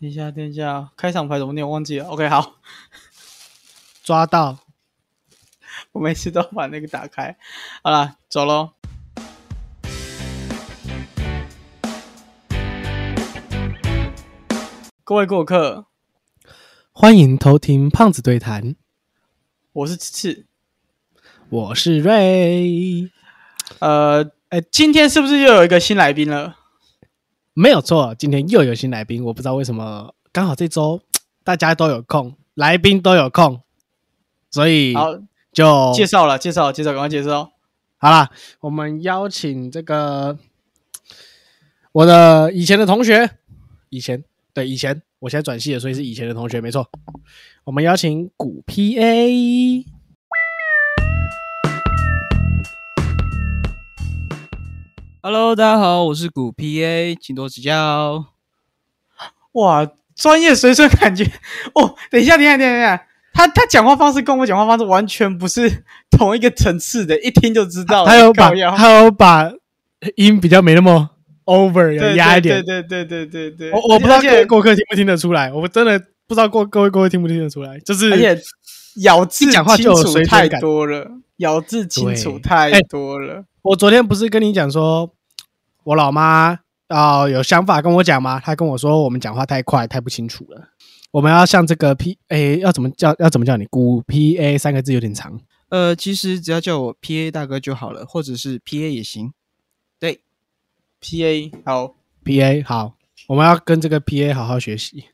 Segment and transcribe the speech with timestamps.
[0.00, 1.62] 等一下，等一下，开场牌怎么念？
[1.62, 2.06] 我忘记了。
[2.06, 2.54] OK，好，
[4.02, 4.60] 抓到。
[5.92, 7.36] 我每次都把那个打开。
[7.82, 8.70] 好了，走喽。
[15.04, 15.84] 各位过客，
[16.92, 18.76] 欢迎偷听胖子对谈，
[19.74, 20.46] 我是次次。
[21.50, 23.10] 我是瑞。
[23.80, 26.56] 呃，哎，今天是不是又有一个新来宾了？
[27.52, 29.24] 没有错，今天又有新来宾。
[29.24, 31.00] 我不知道为什么，刚好这周
[31.42, 33.60] 大家都有空，来宾都有空，
[34.50, 34.94] 所以
[35.52, 37.52] 就介绍了，介绍，介绍，赶快介绍。
[37.98, 38.30] 好啦，
[38.60, 40.38] 我们邀请这个
[41.92, 43.30] 我的以前的同学，
[43.88, 44.22] 以前
[44.54, 46.88] 对以前，我现在转系了，所以是以前的同学，没错。
[47.64, 49.84] 我们邀请古 PA。
[55.22, 58.24] Hello，大家好，我是古 PA，请多指教。
[59.52, 61.24] 哇，专业随身感觉
[61.74, 61.94] 哦。
[62.10, 68.08] 等一下，等一下，等一下，等一下，他他讲话方式跟我讲话方式完全不是同一个层次的，一听就知道了。
[68.08, 69.52] 他有把他有把
[70.16, 71.10] 音比较没那么
[71.44, 72.64] over 压一点。
[72.64, 73.72] 对对对对对对。
[73.72, 78.40] 我我不知道各位过客听不听得出来，我真的不知道过各位各位听不听得出来，就是而且
[79.02, 83.44] 咬字讲话清就太多了，咬字清楚太哎多了。
[83.62, 85.14] 我昨天不是跟你讲说，
[85.84, 88.40] 我老妈啊、有想法跟我讲吗？
[88.40, 90.70] 她跟我说我们讲话太快太不清楚了，
[91.10, 99.32] 我们要像这个 P A、要怎么叫要怎么叫你古 P A 三个字有点长，呃，其实只要叫我 PA 大哥就好了，或者是 PA 也行。
[99.98, 100.22] 对
[100.98, 102.94] ，P A 好，P A 好，
[103.28, 105.04] 我们要跟这个 P A 好好学习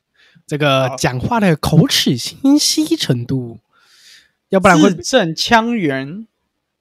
[0.47, 0.95] 这个好。
[0.95, 3.59] 讲话的口齿清晰程度，
[4.47, 6.25] 要不然会字正腔圆。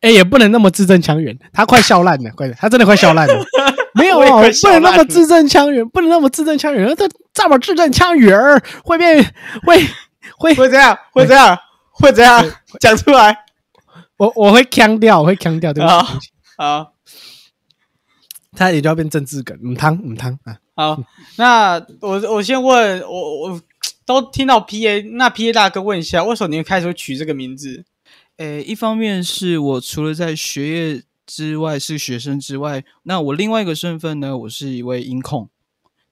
[0.07, 3.35] 哎、也不能那么字正腔圆，他快笑烂了，快点，他真的快笑烂了。
[3.93, 9.17] 没有不能那么字正腔圆，不能那么字正腔圆，这这么字正腔圆儿会变
[9.65, 9.85] 会
[10.39, 11.59] 会，会这样，会这样，
[11.91, 12.45] 会这样，
[12.79, 13.37] 讲出来
[14.19, 16.87] 我我会腔掉，我会腔掉，对不起，啊对不起啊！
[18.57, 20.57] 他也就要变政治梗，唔汤唔汤啊。
[20.77, 21.03] 好，
[21.37, 23.61] 那我我先问我我
[24.07, 27.85] 都听到 P A，那 P A 大哥问一下，为什么你会开始会取这个名字？
[28.39, 35.49] 诶，一方面是我除了在学业之外是学生之外，那我另外一个身份呢，我是一位音控。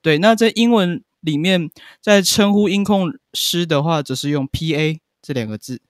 [0.01, 1.71] 对，那在英文里面，
[2.01, 5.81] 在称呼音控师的话，只是用 PA 这两个字。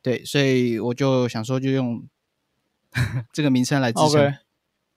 [0.00, 2.04] 对，所以我就想说，就用
[3.32, 4.34] 这个名称来自称。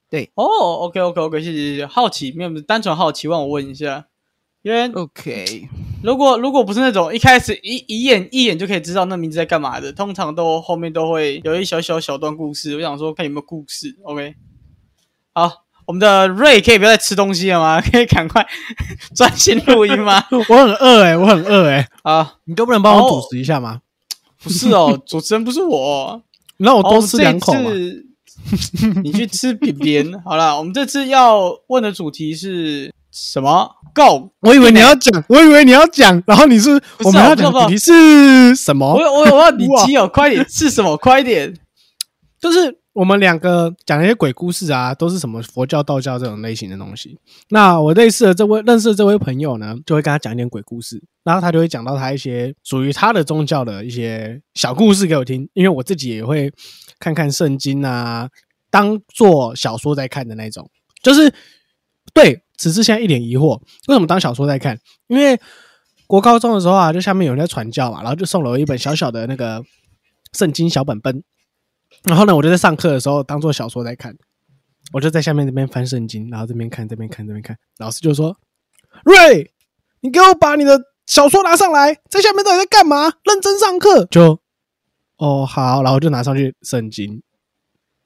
[0.10, 1.86] 对，哦，OK OK OK，谢谢谢谢。
[1.86, 4.08] 好奇，没有单纯好奇，问我问一下，
[4.62, 5.68] 因为 OK，
[6.04, 12.76] 如果如果不是那种一开始一一眼一眼就可以知道那名字在干嘛的，通常都后面都会有一小小小段故事。
[12.76, 13.96] 我想说看有没有故事。
[14.04, 14.36] OK，
[15.34, 15.52] 好，
[15.86, 17.82] 我们的瑞可以不要再吃东西了吗？
[17.92, 18.46] 可以赶快
[19.16, 20.24] 专心录音吗？
[20.50, 23.82] 我很饿哎、我很饿哎、啊，你都不能帮我哦主持一下吗？
[24.44, 26.22] 不是哦，主持人不是我。
[26.58, 27.72] 你让我多吃两口嘛。
[29.04, 30.22] 你去吃扁扁。
[30.22, 34.30] 好了，我们这次要问的主题是什么？Go！
[34.42, 36.70] 我以为你要讲，我以为你要讲，然后你是
[37.04, 38.86] 我们要讲的主题是什么？
[38.94, 40.96] 我我我要你亲友，快点是什么？
[40.98, 41.52] 快点！
[42.40, 47.18] 就是我们两个讲一些鬼故事啊，都是什么佛教、道教这种类型的东西。
[47.50, 56.52] 那我类似的这位认识的这位朋友呢，就会跟他讲一点鬼故事，然后他就会讲到他一些属于他的宗教的一些小故事给我听，因为我自己也会
[57.00, 58.30] 看看圣经啊，
[58.70, 60.70] 当做小说在看的那种。
[61.02, 61.32] 就是
[62.14, 63.58] 对，只是现在一脸疑惑，
[63.88, 64.78] 为什么当小说在看？
[65.08, 65.40] 因为
[66.08, 69.64] 国高中的时候啊，就下面有人在传教嘛，然后就送了我一本小小的那个
[70.34, 71.24] 圣经小本本。
[72.04, 74.16] 然后呢，我就在上课的时候当做小说在看，
[74.92, 77.58] 我就在下面这边翻圣经，然后这边看，这边看，这边看。
[77.78, 78.36] 老师就说
[79.06, 79.54] ：“瑞，
[80.02, 83.14] 你给我把你的小说拿上来，在下面到底在干嘛？
[83.24, 84.40] 认真上课。”就
[85.18, 87.22] 哦好，然后就拿上去圣经，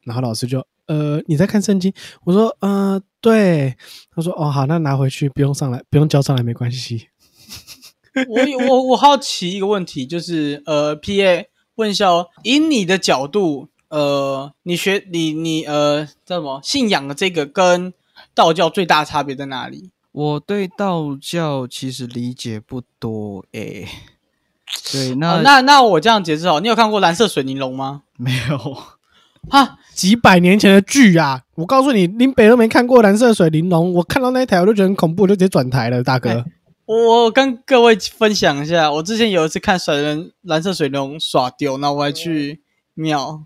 [0.04, 1.94] 然后老师就呃你在看圣经？
[2.24, 3.78] 我说呃对，
[4.14, 7.08] 他说哦好，那拿回去不用上来，不用交上来没关系。
[8.28, 17.94] 我有我我好奇一个问题，就是呃，P A 问一下哦，以你的角度，呃，你学你你呃叫什么信仰的这个跟
[18.34, 19.92] 道教最大差别在哪里？
[20.12, 23.88] 我对道教其实理解不多诶。
[24.92, 28.04] 对，那、哦、那那我这样解释哦，你有看过蓝色水玲珑吗？
[28.18, 28.78] 没有。
[29.50, 31.42] 哈，几百年前的剧啊！
[31.56, 36.30] 我告诉你，林北都没看过《蓝色水玲珑》，我看到那一台我就觉得很恐怖，我就直接转台了，大哥。
[36.30, 36.46] 哎
[36.88, 42.62] 我我跟各位分享一下，我之前有一次看甩人蓝色水龙耍丢，那我还去
[42.96, 43.46] 庙，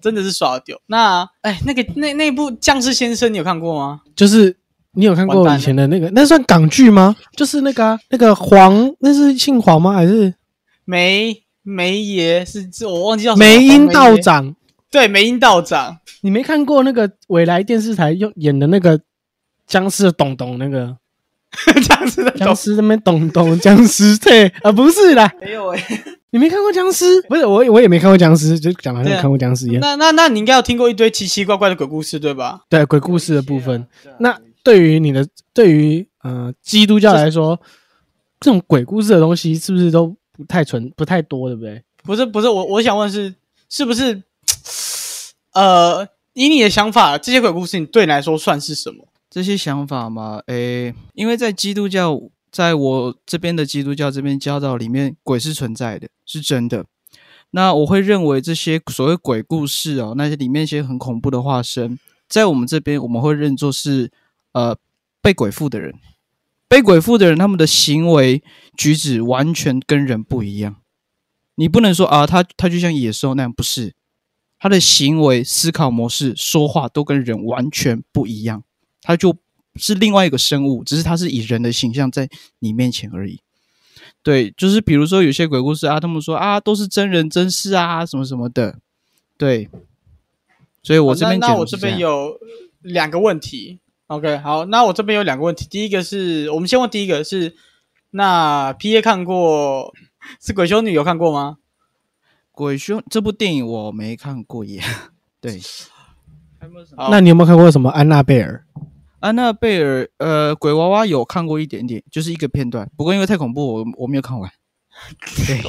[0.00, 0.80] 真的是耍丢。
[0.86, 4.00] 那哎，那个那那部《僵尸先生》你有看过吗？
[4.14, 4.56] 就是
[4.92, 6.08] 你有看过以前的那个？
[6.12, 7.14] 那算港剧吗？
[7.36, 9.92] 就是那个啊、那个黄，那是姓黄吗？
[9.92, 10.32] 还是
[10.86, 14.56] 梅梅爷是是我忘记叫梅英道长？
[14.96, 18.98] 对，梅英道长，你没看过那个未来电视台用演的那个
[19.66, 20.96] 僵尸的董董那个
[21.66, 25.86] 这样子的僵尸那边董董僵尸对啊，不是啦，没有哎、
[26.30, 27.20] 你没看过僵尸？
[27.28, 29.80] 不是我我也没看过僵尸，就讲的好像看过僵尸一样。
[29.82, 32.62] 那那那你应该有听过一堆奇奇怪怪的鬼故事对吧？
[32.70, 33.86] 对鬼故事的部分，
[34.18, 37.60] 那对于你的对于呃基督教来说，
[38.40, 41.82] 这种鬼故事的东西是不是都不太纯不太多，对不对？
[42.02, 43.34] 不是不是，我我想问是
[43.68, 44.22] 是不是
[45.56, 49.08] 呃，以你的想法，这些鬼故事你对你来说算是什么？
[49.30, 52.20] 这些想法嘛，诶，因为在基督教，
[52.52, 56.84] 在我这边的基督教这边教导里面，鬼是存在的，是真的。
[57.52, 61.98] 那我会认为这些所谓鬼故事哦，那些里面一些很恐怖的化身，
[62.28, 64.10] 在我们这边我们会认作是
[64.52, 64.76] 呃
[65.22, 65.94] 被鬼附的人。
[66.68, 68.42] 被鬼附的人，他们的行为
[68.76, 70.76] 举止完全跟人不一样。
[71.54, 73.94] 你不能说啊，他他就像野兽那样，不是。
[74.58, 78.62] 他的行为、思考模式、说话都跟人完全不一样。
[79.02, 79.36] 他就
[79.76, 83.40] 是另外一个生物，只是他是以人的形象在你面前而已。
[84.22, 88.78] 对，就是比如说有些鬼故事啊，他们说啊都是真人真事啊，什么什么的。
[89.38, 89.68] 对，
[90.82, 92.36] 所以我这边那那我这边有
[92.80, 93.78] 两个问题。
[94.08, 95.66] OK，好，那我这边有两个问题。
[95.68, 97.54] 第一个是我们先问第一个是，
[98.10, 99.92] 那 P A 看过
[100.40, 101.58] 是鬼修女有看过吗？
[102.56, 104.80] 鬼兄这部电影我没看过耶。
[105.42, 105.60] 对，
[107.10, 108.64] 那你有没有看过什么安娜贝尔？
[109.20, 114.50] 安娜贝尔呃鬼娃娃有看过一点点，就是一个片段，不过因为太恐怖，我我没有看完。
[115.46, 115.60] 对，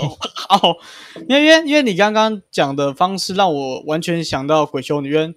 [0.48, 0.78] 好，
[1.28, 5.36] 因为因为因为你刚刚讲的方式让我完全想到鬼修女，因为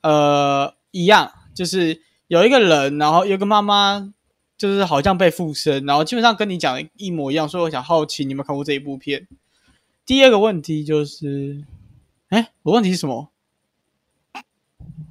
[0.00, 4.14] 呃一样，就是有一个人，然后有个妈妈，
[4.56, 9.28] 就是好像被附身，然后基本上跟你讲的一模一样，所以我想好奇你有没有看过这一部片。
[10.08, 11.62] 第二个问题就是，
[12.30, 13.30] 哎，我问题是什么？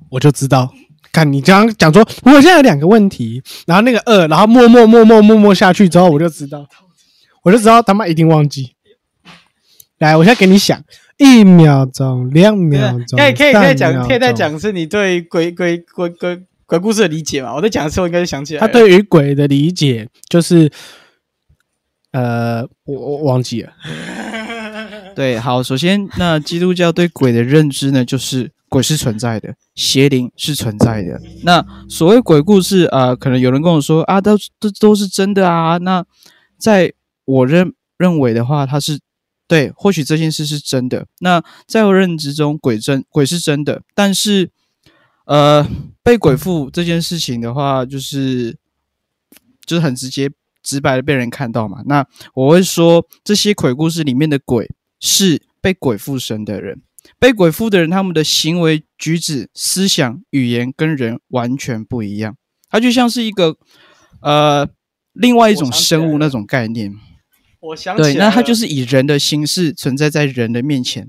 [0.09, 0.73] 我就知道。
[1.11, 6.67] 看你刚刚讲说，我现在有两个问题，然后那个二，然后默默默默默默下去之后，我就知道，
[7.43, 8.71] 我就知道他妈一定忘记。
[9.99, 10.83] 来，我现在给你想，
[11.17, 14.37] 一秒钟、两秒钟，可以可以可以讲，可以再钟。
[14.37, 17.53] 讲是你对鬼鬼鬼鬼鬼故事的理解嘛？
[17.53, 18.59] 我在讲的时候应该就想起来。
[18.59, 20.71] 他对于鬼的理解就是，
[22.13, 23.71] 呃，我我忘记了。
[25.17, 31.19] 对，好，首先，那基督教对鬼的认知呢，就是鬼是存在的，邪灵是存在的。
[31.41, 35.79] 那所谓鬼故事啊、可能有人跟我说啊，都都都是真的啊。
[35.79, 36.05] 那
[36.59, 36.93] 在
[37.25, 38.99] 我认认为的话，它是
[39.47, 41.07] 对，或许这件事是真的。
[41.21, 44.51] 那在我认知中，鬼真鬼是真的，但是
[45.25, 45.67] 呃，
[46.03, 48.55] 被鬼附这件事情的话，就是
[49.65, 50.29] 就是很直接
[50.61, 51.81] 直白的被人看到嘛。
[51.87, 52.05] 那
[52.35, 56.81] 我会说，这些鬼故事里面的鬼是被鬼附身的人，
[57.19, 62.35] 被鬼附的人，他们的行为举止、思想、语言跟人完全不一样，
[62.69, 63.57] 它就像是一个
[64.21, 64.67] 呃
[65.13, 66.93] 另外一种生物那种概念。
[67.59, 71.07] 我想起对，那它就是以人的形式存在在人的面前。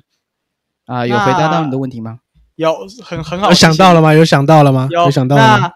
[0.86, 2.20] 啊、有回答到你的问题吗？
[2.56, 2.74] 有
[3.04, 4.14] 很很好，有想到了吗？
[4.14, 4.88] 有想到了吗？
[4.90, 5.72] 有想到了吗？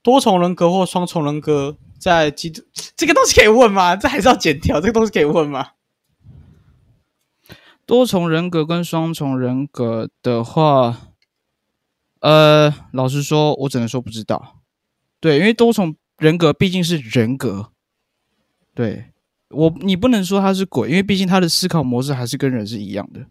[0.00, 2.62] 多重人格或双重人格在基督
[2.96, 3.96] 这个东西可以问吗？
[3.96, 5.70] 这还是要剪掉，这个东西可以问吗？
[7.86, 11.12] 多重人格跟双重人格的话，
[12.20, 14.60] 呃，老实说，我只能说不知道。
[15.20, 17.70] 对，因为多重人格毕竟是人格，
[18.74, 19.12] 对
[19.50, 23.26] 我你不能说他是鬼，因为毕竟他的思考模式还是跟人是一样的。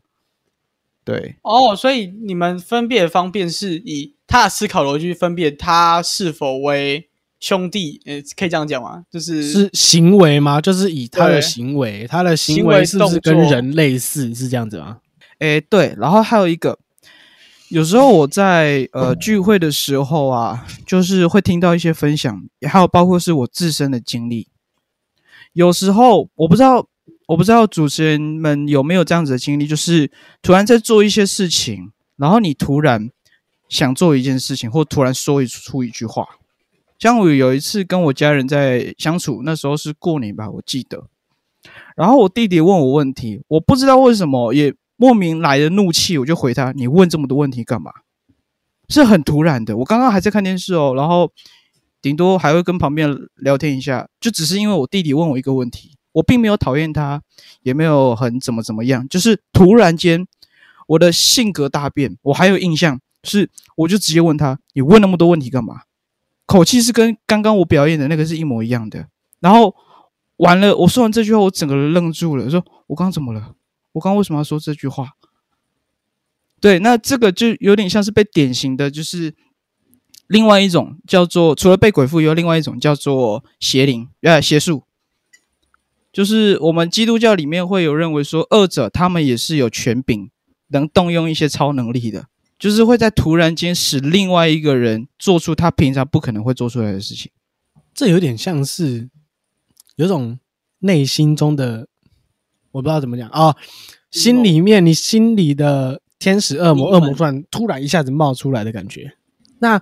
[1.03, 9.03] 对，哦，所以你们分辨方便是以他的思考逻辑分辨他是否为兄弟，呃，可以这样讲吗？
[9.11, 10.59] 就是是行为吗？
[10.59, 14.33] 就是以他的行为，他的行行为为是不是跟人类似？
[14.33, 14.99] 是这样子吗？
[15.39, 16.79] 诶，对，然后还有一个，
[17.69, 24.47] 有时候我在呃聚会的时候啊，就是会听到一些分享，还有包括是我自身的经历。
[25.53, 26.87] 有时候我不知道，
[27.27, 30.09] 我不知道主持人们有没有这样子的经历，就是
[30.41, 33.09] 突然在做一些事情，然后你突然
[33.67, 36.25] 想做一件事情，或突然说一出一句话。
[36.97, 41.07] 像我有一次跟我家人在相处，那时候是过年吧，我记得。
[41.95, 47.91] 然后我弟弟问我问题，我不知道为什么，也莫名来的怒气，我就回他：“你问这么多问题干嘛？”
[48.87, 49.75] 是很突然的。
[49.77, 51.31] 我刚刚还在看电视哦，然后
[52.01, 57.21] 顶多还会跟旁边聊天一下，就只是因为我弟弟问我一个问题，我并没有讨厌他，
[57.63, 60.25] 也没有很怎么怎么样，就是突然间
[60.87, 62.17] 我的性格大变。
[62.23, 65.81] 我还有印象是，我就直接问他：“你问那么多问题干嘛？”
[66.45, 69.07] 口气是跟刚刚我表演的那个是一模一样的。
[69.39, 69.75] 然后
[70.37, 73.55] 完了，我说完这句话，我整个人愣住了，说我刚怎么了？
[73.93, 75.11] 我刚为什么要说这句话？
[76.59, 79.35] 对，那这个就有点像是被典型的，就是
[80.27, 84.83] 另外一种叫做除了被鬼附，有另外一种叫做邪灵，呃，邪术。
[86.11, 90.31] 就是我们基督教里面会有认为说，二者他们也是有权柄，
[90.69, 92.27] 能动用一些超能力的，
[92.65, 97.31] 就是会在突然间使另外一个人做出他平常不可能会做出来的事情。
[97.93, 99.07] 这有点像是
[99.97, 100.39] 有种
[100.79, 101.87] 内心中的，
[102.71, 103.55] 我不知道怎么讲啊、
[104.09, 109.15] 心里面你心里的天使、恶魔、恶魔突然突然一下子冒出来的感觉。
[109.59, 109.79] 那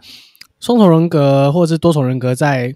[0.59, 2.75] 双重人格或者是多重人格在，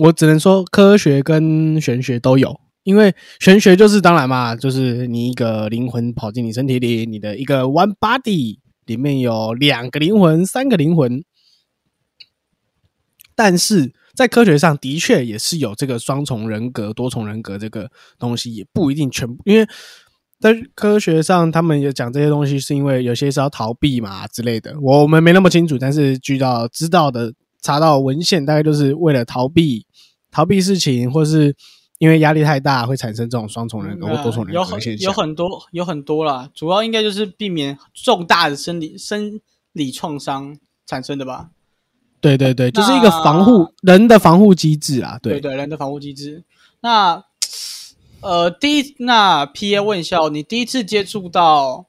[0.00, 2.58] 我只能说科学跟玄学都有。
[2.82, 11.24] 因为玄学就是当然嘛，就是你一个灵魂跑进你身体里，你的一个 one body 里面有两个灵魂、三个灵魂，
[13.34, 19.66] 但是在科学上的确也是有这个双重人格、多重人格这个东西，也不一定全部，因为
[20.40, 29.86] 在科学上他们也讲这些东西，是因为有些是要逃避嘛之类的，我们没那么清楚，但是据到知道的查到文献，大概都是为了逃避
[30.30, 31.56] 逃避事情，或是
[31.98, 35.06] 因为压力太大会产生这种双重人格或多重人有很格现象。
[35.06, 39.40] 有很多有很多啦，主要应该就是避免重大的生理生
[39.72, 41.50] 理创伤产生的吧。
[42.20, 45.18] 对对对，就是一个防护人的防护机制啊。
[45.22, 46.42] 对，对对，人的防护机制。
[46.80, 47.22] 那
[48.20, 51.86] 呃，第一，那 P A 问一下哦，你第一次接触到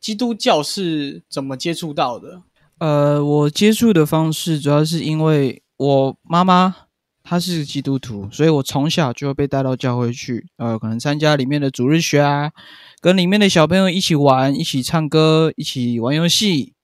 [0.00, 2.40] 基督教是怎么接触到的？
[2.78, 6.74] 呃，我接触的方式主要是因为我妈妈
[7.24, 12.52] 她是基督徒，所以我从小就会被带到教会去，呃，可能参加里面的主日学啊，
[13.00, 16.74] 跟里面的小朋友一起玩，一起唱歌，一起玩游戏，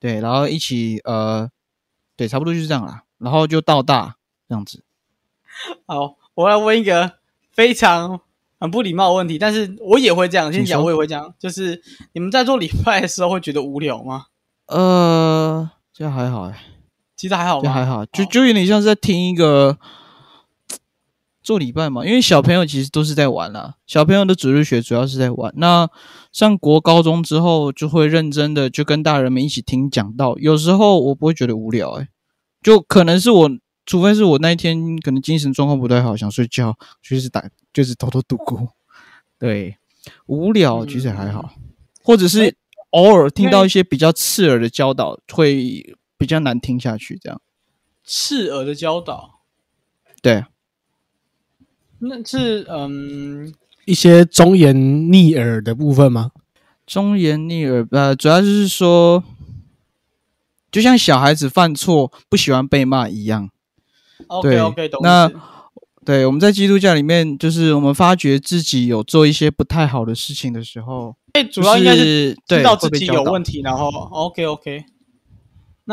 [0.00, 1.50] 对，然后一起呃，
[2.16, 4.16] 对，差不多就是这样啦，然后就到大
[4.48, 4.82] 这样子。
[5.84, 7.18] 好，我来问一个
[7.52, 8.22] 非常
[8.58, 10.50] 很不礼貌的问题，但是我也会这样。
[10.50, 11.82] 先讲，我也会这样，就是
[12.14, 14.28] 你们在做礼拜的时候会觉得无聊吗？
[14.66, 16.58] 呃，这样还好哎、
[17.20, 17.62] 其实还好吗？
[17.64, 18.28] 这还好，就哦。
[18.30, 19.76] 就有点像是在听一个
[21.42, 25.52] 做礼拜嘛，因为小朋友其实都是在玩啦，小朋友的主日学主要是在玩。
[25.56, 25.86] 那
[26.32, 32.08] 上国高中之后，就会认真的就跟大人们一起听讲道，有时候我不会觉得无聊、欸，
[32.62, 33.50] 就可能是我，
[33.84, 38.66] 除非是我那一天可能精神状况不太好，想睡觉，就是打就是偷偷度过。
[39.38, 39.76] 对，
[40.24, 41.52] 无聊其实也还好，
[42.02, 42.56] 或者是
[42.92, 47.40] 偶尔听到一些比较刺耳的教导，会比较难听下去，这样。
[48.04, 49.40] 刺耳的教导，
[50.20, 50.44] 对，
[52.00, 53.54] 那是嗯，
[53.86, 56.32] 一些忠言逆耳的部分吗？
[56.86, 59.24] 忠言逆耳，呃，主要就是说，
[60.70, 63.48] 就像小孩子犯错不喜欢被骂一样。
[64.26, 65.30] OK OK，懂那
[66.04, 74.84] 对，我们在基督教里面，就是我们发觉自己有做一些不太好的事情的时候，哎，主要应该是对知道自己有问题，然后 OK OK。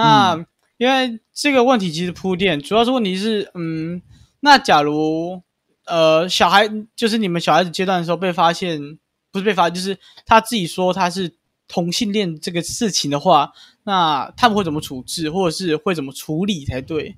[0.03, 0.45] 那、嗯
[0.77, 3.99] 因为这个问题其实铺垫，主要是问题是，嗯，
[4.41, 5.41] 那假如
[5.87, 8.99] 呃小孩就是你们小孩子阶段的时候被发现，
[9.31, 11.33] 不是被发现，就是他自己说他是
[11.67, 13.53] 同性恋这个事情的话，
[13.85, 17.17] 那他们会怎么处置，或者是会怎么处理才对？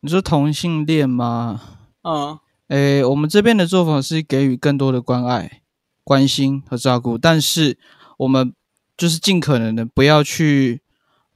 [0.00, 1.60] 你说同性恋吗？
[2.00, 5.60] 嗯诶，我们这边的做法是给予更多的关爱、
[6.02, 7.76] 关心和照顾，但是
[8.16, 8.54] 我们
[8.98, 10.82] 就是尽可能的不要去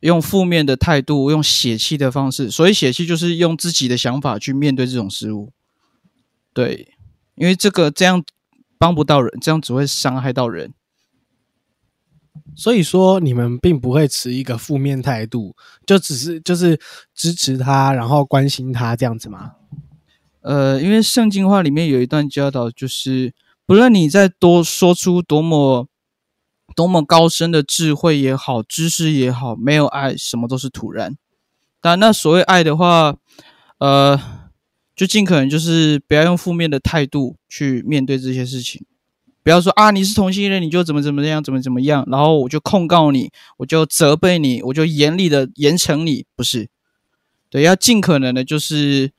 [0.00, 2.50] 用负面的态度、用血气的方式。
[2.50, 5.52] 所以血气就是用自己的想法去面对这种事物。
[6.52, 6.92] 对，
[7.36, 8.22] 因为这个这样
[8.76, 10.74] 帮不到人，这样只会伤害到人。
[12.54, 16.78] 所以说，你们并不会持一个负面态度，就只是就是
[17.14, 19.52] 支持他，然后关心他这样子吗？
[20.42, 23.32] 呃，因为圣经话里面有一段教导，就是
[23.64, 25.88] 不论你在多说出多么
[26.74, 31.16] 多么高深的智慧也好，知识也好，没有爱，什么都是徒然。
[31.80, 33.16] 但，那所谓爱的话，
[33.78, 34.20] 呃，
[34.94, 38.84] 就尽可能就是不要用负面的态度去面对这些事情，
[39.42, 46.68] 不要说啊你是同性恋，你就怎么怎么样，怎么怎么样，然后我就控告你，我就责备你，我就严厉的严惩你，不是？
[47.50, 49.10] 对，要尽可能的就是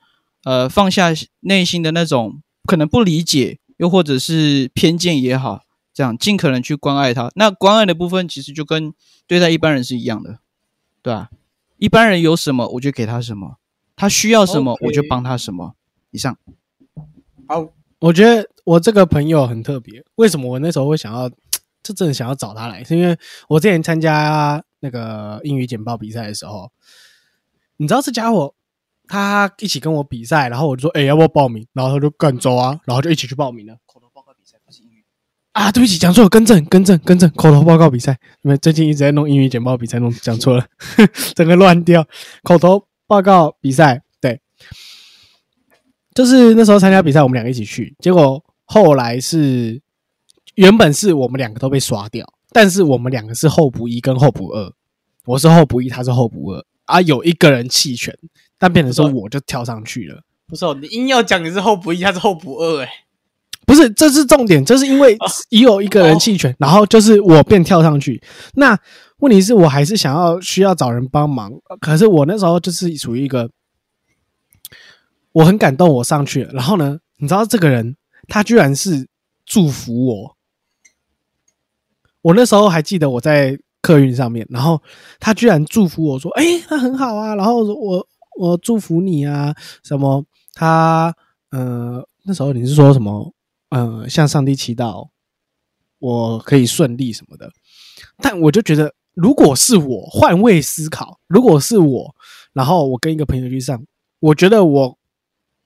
[0.44, 5.63] 呃放下内心的那种可能不理解，又或者是偏见也好，
[5.94, 7.30] 这样尽可能去关爱他。
[7.36, 8.92] 那关爱的部分其实就跟
[9.26, 10.40] 对待一般人是一样的，
[11.00, 11.30] 对吧、
[11.78, 13.56] 一般人有什么我就给他什么，
[13.96, 15.74] 他需要什么我就帮他什么。
[16.10, 16.38] 以上，
[17.48, 21.28] 好，我觉得我这个朋友很特别，为什么我那时候会想要，
[21.82, 26.70] 这真的想要找他来，是因为我之前参加那个英语简报比赛的时候，
[27.78, 28.54] 你知道这家伙
[29.08, 31.66] 他一起跟我比赛，然后我就说，哎、要不要报名？
[31.72, 33.76] 然后他就干走啊，然后就一起去报名了。
[33.86, 35.04] 口头报告比赛不是英语。
[35.54, 40.66] 啊，对不起，讲错了，更正，更正，更正，口头报告比赛，因为最近一直在弄英语简报比赛，弄讲错了，
[41.36, 42.04] 整个乱掉。
[42.42, 44.40] 口头报告比赛，对，
[46.12, 49.80] 就是那时候参加比赛，我们两个一起去，结果后来是
[50.56, 54.72] 原本是我们两个都被刷掉，但是我们两个是候补一跟候补二，
[55.24, 58.12] 我是候补一，他是候补二，啊，有一个人弃权，
[58.58, 60.20] 但变成说我就跳上去了。
[60.48, 62.88] 不是哦，你硬要讲你是候补一，他是候补二，哎，
[63.66, 65.16] 不是，这是重点，这是因为
[65.50, 68.22] 已有一个人弃权，然后就是我便跳上去。
[68.54, 68.78] 那
[69.18, 73.50] 问题是我还是想要需要找人帮忙，可是我那时候就是属于一个
[75.32, 77.96] 我很感动，我上去了，然后呢，你知道这个人
[78.28, 79.08] 他居然是
[79.46, 80.36] 祝福我。
[82.22, 84.80] 我那时候还记得我在客运上面，然后
[85.20, 88.06] 他居然祝福我说：“哎、他很好啊。”然后我
[88.38, 91.14] 我祝福你啊，什么他
[91.50, 93.30] 呃那时候你是说什么
[93.70, 95.08] 呃向上帝祈祷
[95.98, 97.50] 我可以顺利什么的，
[98.18, 102.14] 但我就觉得如果是我换位思考，如果是我，
[102.52, 103.82] 然后我跟一个朋友去上，
[104.20, 104.98] 我觉得我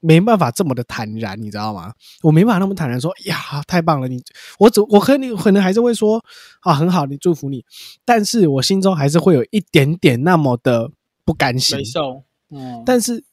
[0.00, 1.92] 没办法这么的坦然，你知道吗？
[2.22, 3.36] 我没办法那么坦然说呀
[3.66, 4.22] 太棒了，你
[4.60, 6.24] 我只我和你可能还是会说
[6.60, 7.64] 啊很好，你祝福你，
[8.04, 10.92] 但是我心中还是会有一点点那么的
[11.24, 11.84] 不甘心没。
[11.84, 13.24] 受，嗯，但是，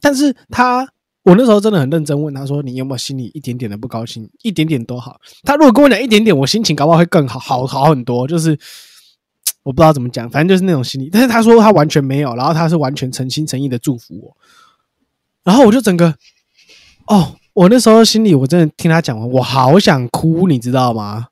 [0.00, 0.90] 但是他，
[1.24, 4.28] 我那时候真的很认真问他说：“你有没有心里一点点的不高兴？
[4.42, 8.28] 一点点都好。”他如果跟我讲一点点，我心情搞不好会更好，好好很多。
[8.28, 8.50] 就是
[9.62, 11.08] 我不知道怎么讲，反正就是那种心理。
[11.10, 14.36] 但是他说他完全没有，然后他是完全诚心诚意的祝福我，
[15.42, 16.14] 然后我就整个，
[17.06, 21.28] 哦，我那时候心里我真的听他讲完，我好想哭，你知道吗？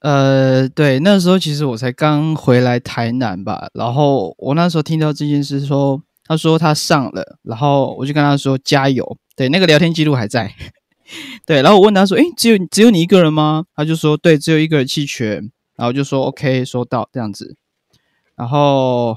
[0.00, 10.54] 呃，对，那时候其实我才刚回来台南吧，然后我那时候听到这件事说，他说他上了，然后我就跟他说加油，对，那个聊天记录还在，
[11.46, 13.64] 对，然后我问他说，诶，只有只有你一个人吗？
[13.74, 17.56] 他就说对，只有一个人弃权，然后就说 OK，收到这样子，
[18.36, 19.16] 然后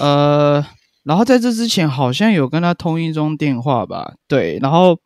[0.00, 0.66] 呃，
[1.04, 4.98] 然后在这之前好像有跟他通一通电话吧，对，然后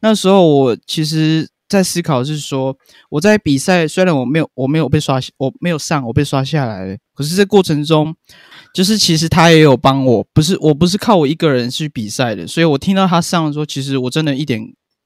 [0.00, 1.50] 那时候我其实。
[1.68, 2.76] 在思考是说，
[3.10, 8.14] 我在比赛虽然我没有我没有被刷我没有上我被刷下来了，可是这过程中，
[8.76, 14.60] 就是其实他也有帮我，不是我不是靠我一个人去比赛的，所以我听到他上的时候，其实我真的一点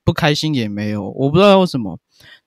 [0.05, 1.97] 不开心也没有，我不知道为什么。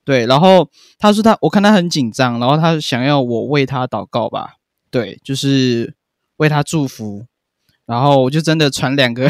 [0.03, 4.55] 对，然后他说他我看他很紧张，然后他想要我为他祷告吧，
[4.91, 5.93] 对，就是
[6.35, 7.25] 为他祝福，
[7.85, 9.29] 然后我就真的传两个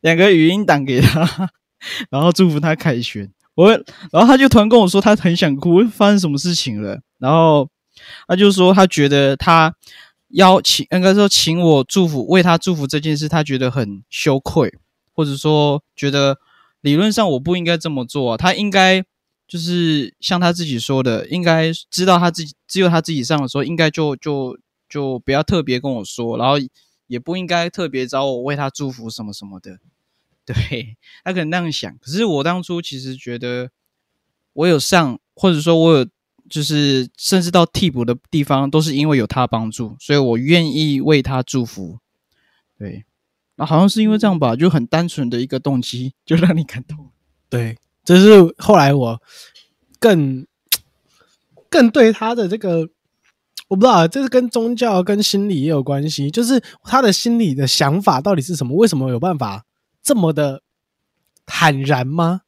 [0.00, 1.48] 两个语音档给他，
[2.10, 3.30] 然后祝福他凯旋。
[3.54, 3.70] 我，
[4.10, 6.98] 然后他就突然跟我说，他很想哭，发生什么事情了？
[7.20, 7.68] 然后
[8.26, 9.72] 他就说，他觉得他
[10.32, 14.72] 邀请，应该说请我祝福，为他祝福这件事，他觉得很羞愧，
[15.12, 16.38] 或者说觉得
[16.80, 19.02] 理论上我不应该这么做、啊，他应该
[19.46, 26.54] 就是像他自己说的，应该知道他自己只有他自己上的时候，应该就就就不要特别跟我说，然后
[27.06, 29.78] 也不应该特别找我为他祝福什么什么的。
[30.44, 33.70] 对他可能那样想，可是我当初其实觉得
[34.54, 36.06] 我有上，或者说我有，
[36.48, 41.98] 就是甚至到替补的地方，都是因为有他帮助，所以我愿意为他祝福。
[42.78, 43.04] 对，
[43.56, 47.10] 那好像是因为这样吧，就很单纯的一个动机，就让你感动。
[47.48, 49.22] 对，这是后来我
[49.98, 50.46] 更
[51.70, 52.88] 更对他的这个，
[53.68, 58.76] 我不知道，这是跟宗教跟心理也有关系，就是他的心理的想法到底是什么？
[58.76, 59.64] 为什么有办法
[60.02, 60.62] 这么的
[61.46, 62.42] 坦然吗？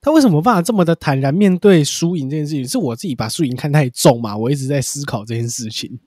[0.00, 2.66] 他为什么办法这么的坦然面对输赢这件事情？
[2.66, 4.36] 是我自己把输赢看太重嘛？
[4.36, 5.98] 我一直在思考这件事情。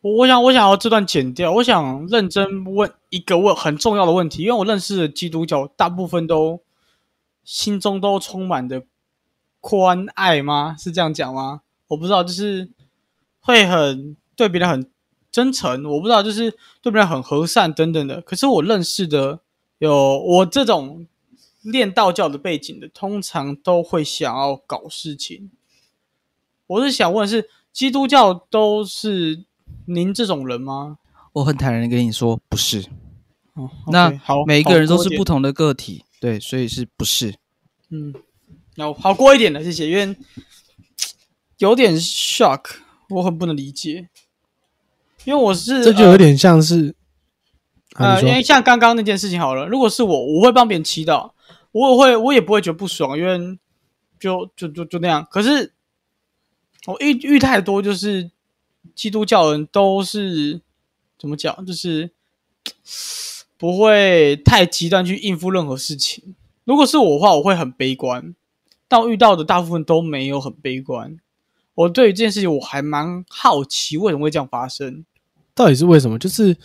[0.00, 6.62] 我我想我想要这段剪掉，我想认真问一个问很重要的问题，因为我认识的基督教大部分都
[7.42, 8.84] 心中都充满着
[9.60, 10.76] 宽爱吗？
[10.78, 11.62] 是这样讲吗？
[11.88, 12.70] 我不知道，就是
[13.40, 14.88] 会很对别人很
[15.32, 18.20] 真诚，我不知道，就是对别人很和善等等的。
[18.20, 19.40] 可是我认识的
[19.78, 21.06] 有我这种
[21.66, 25.50] 练道教的背景的，通常都会想要搞事情。
[26.68, 29.44] 我是想问的是，基督教都是
[29.86, 30.98] 您这种人吗？
[31.32, 32.86] 我很坦然的跟你说，不是。
[33.54, 37.34] 哦，那好，每一个人都是不同的个体，对，所以是不是？
[37.90, 38.14] 嗯，
[38.76, 40.16] 那好过一点的，谢谢，因为
[41.58, 42.62] 有点 shock，
[43.10, 44.08] 我很不能理解，
[45.24, 46.94] 因为我是这就有点像是，
[47.94, 51.30] 啊、因为像刚刚那件事情好了，如果是我，我会帮别人祈祷，
[51.76, 53.58] 我也会，我也不会觉得不爽，因为
[54.18, 55.26] 就就就就那样。
[55.30, 55.74] 可是
[56.86, 58.30] 我遇遇太多，就是
[58.94, 60.62] 基督教人都是
[61.18, 62.10] 怎么讲，就是
[63.58, 66.34] 不会太极端去应付任何事情。
[66.64, 68.34] 如果是我的话，我会很悲观，
[68.88, 71.18] 但我遇到的大部分都没有很悲观。
[71.74, 75.04] 我对于这件事情我还蛮好奇，为什么会这样发生？
[75.54, 76.18] 到底是为什么？
[76.18, 76.56] 就是，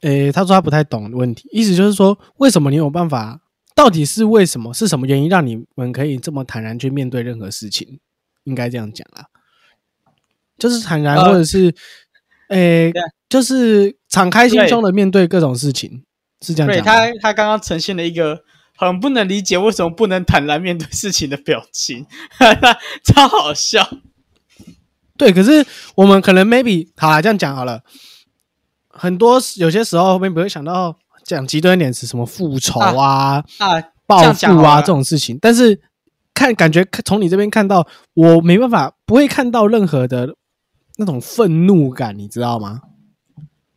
[0.00, 3.42] 诶，他说他不太懂问题，意思就是说，为什么你有办法？
[3.74, 4.72] 到底是为什么？
[4.72, 7.98] 是什么原因让你们可以这么坦然去面对任何事情？
[8.44, 9.26] 应该这样讲啦，
[10.58, 11.74] 就是坦然，呃或者是，
[12.48, 12.92] 诶、
[13.28, 16.04] 就是敞开心胸的面对各种事情，
[16.42, 16.92] 是这样对讲吗。
[16.92, 18.44] 他，他刚刚呈现了一个
[18.76, 22.06] 很不能理解为什么不能坦然面对事情的表情，
[23.02, 23.88] 超好笑。
[25.16, 27.82] 对，可是我们可能 maybe 好啦，这样讲好了。
[28.90, 35.80] 很多有些时候 maybe 会想到讲极端一点是什么复仇啊、啊，报复啊这种事情，但是
[36.32, 40.36] 看感觉从你这边看到，我没办法不会看到任何的
[40.96, 42.82] 那种愤怒感，你知道吗？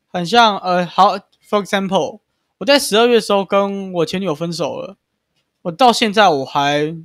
[0.07, 2.19] 很像呃，好，for example，
[2.57, 4.97] 我在十二月的时候跟我前女友分手了，
[5.63, 6.95] 我到现在我还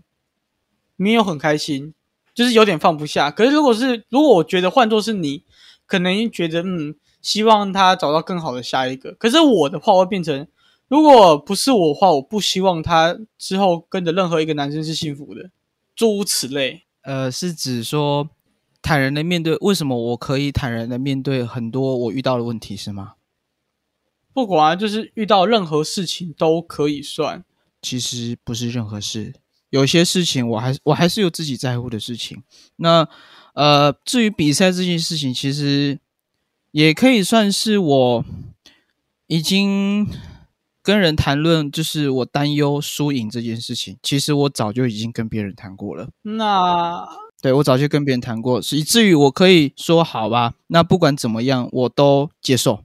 [0.96, 1.92] 没有很开心，
[2.34, 3.30] 就是有点放不下。
[3.30, 5.44] 可是如果是如果我觉得换做是你，
[5.84, 9.12] 可能觉得嗯，希望他找到更好的下一个。
[9.14, 10.46] 可是我的话会变成，
[10.88, 15.50] 如果不是我的话，我不希望他之后跟着任何一个男生是幸福的，
[15.96, 16.82] 诸如此类。
[17.02, 18.28] 呃，是指说
[18.82, 23.14] 坦然的面对，为什么我可以坦然的面对很多我遇到的问题，是吗？
[24.34, 27.44] 不管啊就是遇到任何事情都可以算。
[27.82, 29.34] 其实不是任何事，
[29.70, 32.44] 有些事情我还我还是有自己在乎的事情。
[32.76, 33.08] 那
[33.54, 35.98] 呃，至于比赛这件事情，其实
[36.72, 38.24] 也可以算是我
[39.26, 40.08] 已经
[40.82, 43.96] 跟人谈论，就是我担忧输赢这件事情。
[44.02, 46.08] 其实我早就已经跟别人谈过了。
[46.22, 47.06] 那
[47.40, 52.82] 对我早就跟别人谈过，以至于我可以说好吧，那不管怎么样我都接受。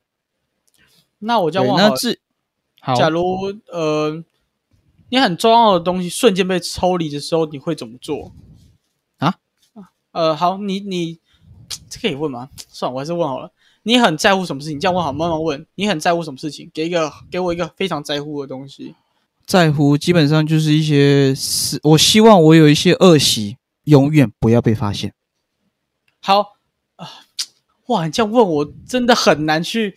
[1.20, 2.20] 那我就要对，问好了，那至
[2.82, 3.24] 好，假如
[3.72, 4.24] 呃，
[5.10, 8.34] 你很重要的东西瞬间被抽离的时候，你会怎么做
[9.18, 9.36] 啊？
[10.12, 11.20] 呃，好，你你
[11.90, 12.50] 这可以问吗？
[12.68, 13.52] 算了，我还是问好了。
[13.88, 14.78] 你很在乎什么事情？
[14.78, 15.66] 这样问好，慢慢问。
[15.76, 16.70] 你很在乎什么事情？
[16.74, 18.94] 给一个给我一个非常在乎的东西。
[19.46, 25.14] 在乎基本上就是一些事，我希望我有一些恶习永远不要被发现。
[26.22, 26.58] 好
[26.98, 27.08] 啊、
[27.86, 29.96] 哇，你这样问我真的很难去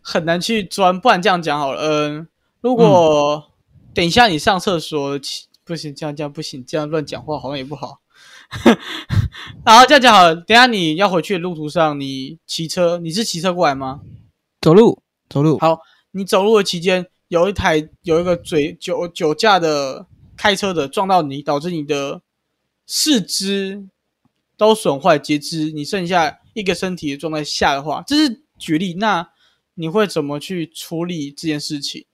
[0.00, 1.00] 很难去钻。
[1.00, 2.28] 不然这样讲好了，嗯、
[2.60, 3.50] 如果、
[3.92, 5.18] 等一下你上厕所，
[5.64, 7.98] 不行，这样这样不行，这样乱讲话好像也不好。
[9.64, 14.00] 然后这样讲好了，等一下你要回去的路途上，你骑车，你是骑车过来吗？
[14.60, 15.78] 走路，走路，好，
[16.12, 22.22] 你走路的期间，有一台有一个嘴酒酒驾的开车的撞到你，导致你的
[22.86, 23.86] 四肢
[24.56, 28.94] 都损坏截肢，你剩下一个身体的状态下的话，这是举例。
[28.94, 29.28] 那
[29.74, 32.04] 你会怎么去处理这件事情？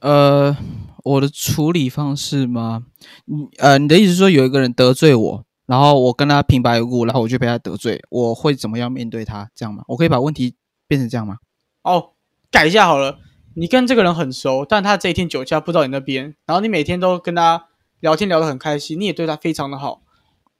[0.00, 0.56] 呃，
[1.04, 2.86] 我的处理方式吗？
[3.26, 9.48] 你呃，你的意思是说有一个人得罪我，然后我跟他平白无故，然后我就被他得罪，我会怎么样面对他？
[9.54, 9.82] 这样吗？
[9.88, 10.54] 我可以把问题
[10.86, 11.38] 变成这样吗？
[11.80, 12.10] 哦，
[12.50, 13.20] 改一下好了。
[13.54, 17.68] 你跟这个人很熟，但他这一天酒驾不到你那边，然后你每天都跟他
[18.00, 20.02] 聊天聊得很开心，你也对他非常的好，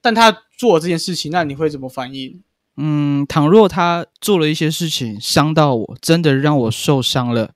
[0.00, 2.42] 但他做了这件事情，那你会怎么反应？
[2.78, 7.50] 嗯，倘若他做了一些事情伤到我，真的让我受伤了，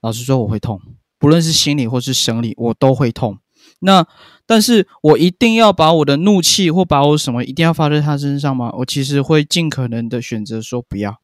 [0.00, 0.80] 老实说我会痛，
[1.18, 3.36] 不论是心理或是生理，我都会痛。
[3.80, 4.06] 那
[4.46, 8.72] 但是我一定要把我的怒气或把我什么一定要发在他身上吗？
[8.78, 11.20] 我其实会尽可能的选择说不要，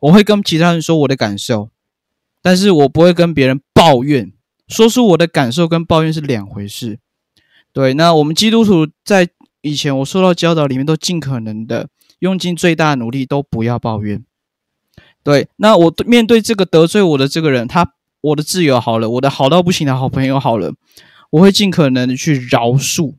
[0.00, 1.70] 我会跟其他人说我的感受，
[2.42, 4.32] 但是我不会跟别人抱怨。
[4.68, 6.98] 说出我的感受跟抱怨是两回事。
[7.72, 9.28] 对，那我们基督徒在
[9.60, 11.88] 以前我受到教导里面都尽可能的
[12.20, 14.24] 用尽最大努力都不要抱怨。
[15.22, 20.72] 对，那我面对这个得罪我的这个人，他我的挚友好了，我的好到不行的好朋友好了，
[21.32, 23.14] 我会尽可能的去饶恕。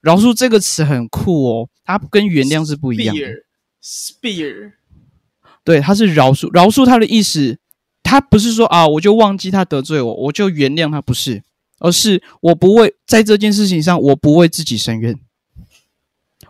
[0.00, 3.22] 饶恕这个词很酷哦，它跟原谅是不一样的。
[3.82, 4.72] Spear，Spear，
[5.64, 7.58] 对，它是饶恕，饶恕它的意思，
[8.02, 11.42] 它不是说啊，我就忘记他得罪我，我就原谅他，不是，
[11.78, 15.18] 而是我不为在这件事情上，我不为自己申冤，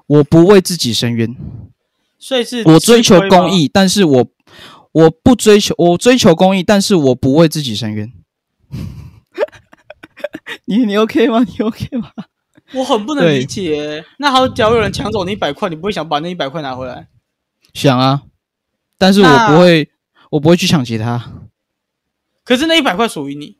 [0.07, 1.35] 我不为自己申冤，
[2.19, 4.27] 所以是我追求公，义，但是我
[4.93, 8.13] 我不追求，我追求公义，但是我不为自己申冤。
[10.67, 11.45] 你你 OK 吗？
[11.45, 12.11] 你 OK 吗？
[12.75, 14.05] 我很不能理解。
[14.19, 17.09] 那好，假如有人抢走你一百块，你不会想把那一百块拿回来？
[17.73, 18.23] 想啊，
[18.99, 19.91] 但是我不会，
[20.31, 21.33] 我不会去抢劫他。
[22.45, 23.59] 可是那一百块属于你，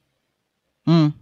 [0.87, 1.13] 嗯，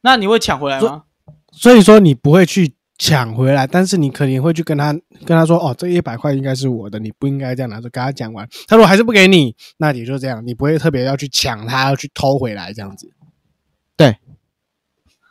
[0.00, 1.04] 那你会抢回来吗？
[1.52, 7.88] 所以说你不会去抢回来，但是你肯定会去跟他跟他说，哦，这一百块应该是我的，你不应该这样拿着。
[7.90, 13.12] 跟他讲完，他如果还是不给你，那你就这样，你不会特别要去抢他，要去偷回来这样子。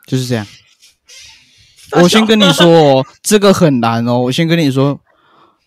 [0.08, 0.44] 就是这样。
[1.92, 4.18] 我先跟你说哦，这个很难哦。
[4.18, 5.00] 我先跟你说，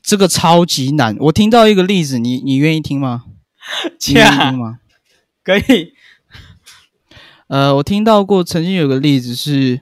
[0.04, 1.16] 这个超级难。
[1.20, 3.24] 我听到一个例子，你你愿意听吗？
[4.08, 4.80] 你愿意听吗？
[5.44, 5.94] 可以，
[7.48, 9.82] 呃，我听到过，曾经有个例子是，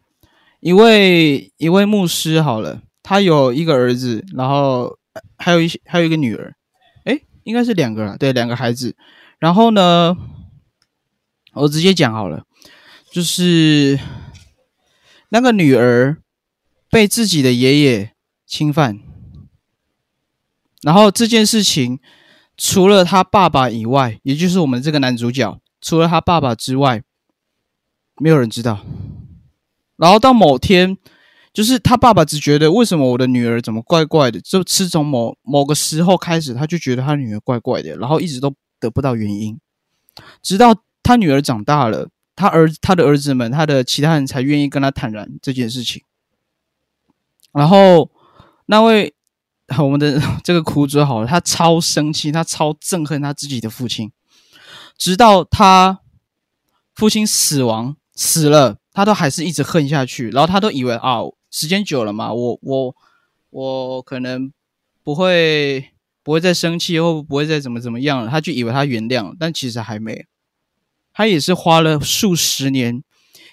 [0.60, 6.56] 一位一位牧师，好了，他有一个儿子，然后呃还有一些还有一个女儿，
[7.06, 8.96] 诶，应该是两个了，对，两个孩子。
[9.40, 10.16] 然后呢，
[11.54, 12.44] 我直接讲好了，
[13.12, 14.00] 就是
[15.30, 16.22] 那个女儿
[16.90, 18.14] 被自己的爷爷
[18.46, 19.00] 侵犯，
[20.82, 22.00] 然后这件事情
[22.58, 27.04] 除了他爸爸以外，也就是我们这个男主角，除了他爸爸之外，
[28.18, 28.86] 没有人知道。
[29.98, 30.98] 然后到某天，
[31.54, 39.60] 就是他爸爸只觉得为什么我的女儿怎么怪怪的，就自从某某个时候开始，他就觉得他女儿怪怪的，然后一直都得不到原因，
[40.42, 42.10] 直到他女儿长大了，
[42.40, 46.02] 他儿他的儿子们，他的其他人才愿意跟他坦然这件事情。
[47.52, 48.10] 然后
[48.68, 49.14] 那位
[49.78, 54.14] 我们的这个苦主好了，他超生气，他超憎恨他自己的父亲，
[54.98, 56.00] 直到他
[56.96, 60.30] 父亲死亡死了，他都还是一直恨下去。
[60.30, 61.20] 然后他都以为啊，
[61.52, 62.96] 时间久了嘛，我我
[63.50, 64.50] 我可能
[65.04, 65.90] 不会
[66.24, 70.26] 不会再生气，或不会再怎么怎么样了，他就以为他原谅了，但其实还没。
[71.20, 73.04] 他也是花了数十年，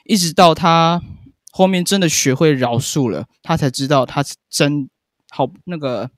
[0.05, 1.03] 一直到他
[1.51, 4.89] 后面真的学会饶恕了，他才知道他真
[5.31, 6.13] 好那个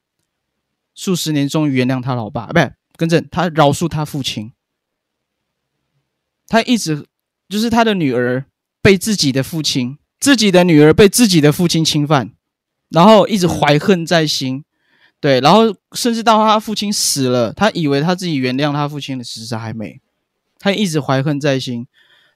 [0.95, 4.53] 数十年终于原谅他老爸，不是更正，他饶恕他父亲。
[6.49, 7.07] 他一直
[7.49, 8.45] 就是他的女儿
[8.83, 12.33] 被自己的父亲，自己的女儿被自己的父亲侵犯，
[12.91, 14.65] 然后一直怀恨在心，
[15.19, 19.99] 对，然后甚至到他父亲死了，他以为他自己原谅他父亲了，其实还没，
[20.59, 21.87] 他一直怀恨在心。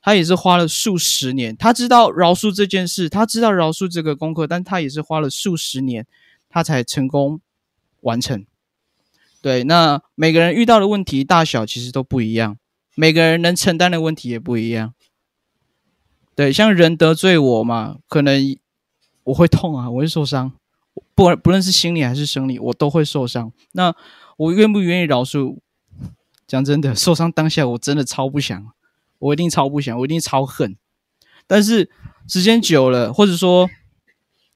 [0.04, 6.04] 他也是花了数十年，他知道饶恕这件事，他知道饶恕这个功课，但他也是花了数十年，
[6.48, 7.40] 他才成功
[8.00, 8.44] 完成。
[9.40, 12.58] 对，那每个人遇到的问题大小其实都不一样，
[12.96, 14.92] 每个人能承担的问题也不一样。
[16.34, 18.58] 对，像人得罪我嘛，可能
[19.22, 20.50] 我会痛啊，我会受伤，
[21.14, 23.52] 不不论是心理还是生理，我都会受伤。
[23.70, 23.94] 那
[24.36, 25.58] 我愿不愿意饶恕？
[26.52, 28.72] 讲真的，受伤当下我真的超不想。
[29.18, 30.76] 我一定超不想，我一定超恨。
[31.46, 31.88] 但是
[32.28, 33.70] 时间久了，或者说，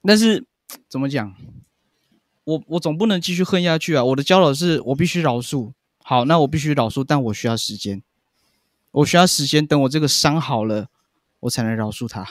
[0.03, 0.45] 但是
[0.87, 1.33] 怎么讲？
[2.43, 4.03] 我我总不能继续恨下去啊！
[4.03, 5.71] 我的教导是我必须饶恕。
[6.03, 8.03] 好，那我必须饶恕，但我需要时间。
[8.91, 10.89] 我需要时间，等我这个伤好了，
[11.39, 12.23] 我才能饶恕他。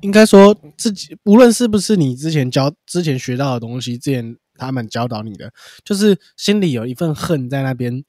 [0.00, 5.52] 应该说自己，无论是不是你之前教、之前学到的东西，之前他们教导你的，
[5.84, 8.04] 就是心里有一份恨在那边。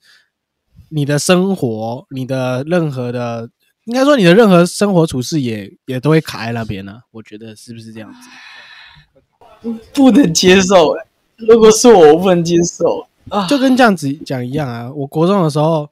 [0.89, 3.49] 你的生活，你的任何的，
[3.85, 9.69] 应该说你的任何生活处事也也都会卡在那边呢、我觉得是不是这样子？
[9.93, 11.07] 不能接受、欸。
[11.37, 13.45] 如果是我，我不能接受啊！
[13.47, 14.91] 就跟这样子讲一样啊。
[14.91, 15.89] 我国中的时候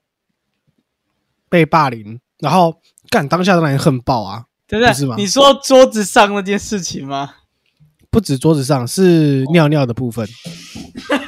[1.50, 2.80] 被霸凌，然后
[3.10, 7.36] 干当下当然恨爆啊，对不是吗你说桌子上那件事情吗？
[8.10, 10.28] 不止桌子上是尿尿的部分，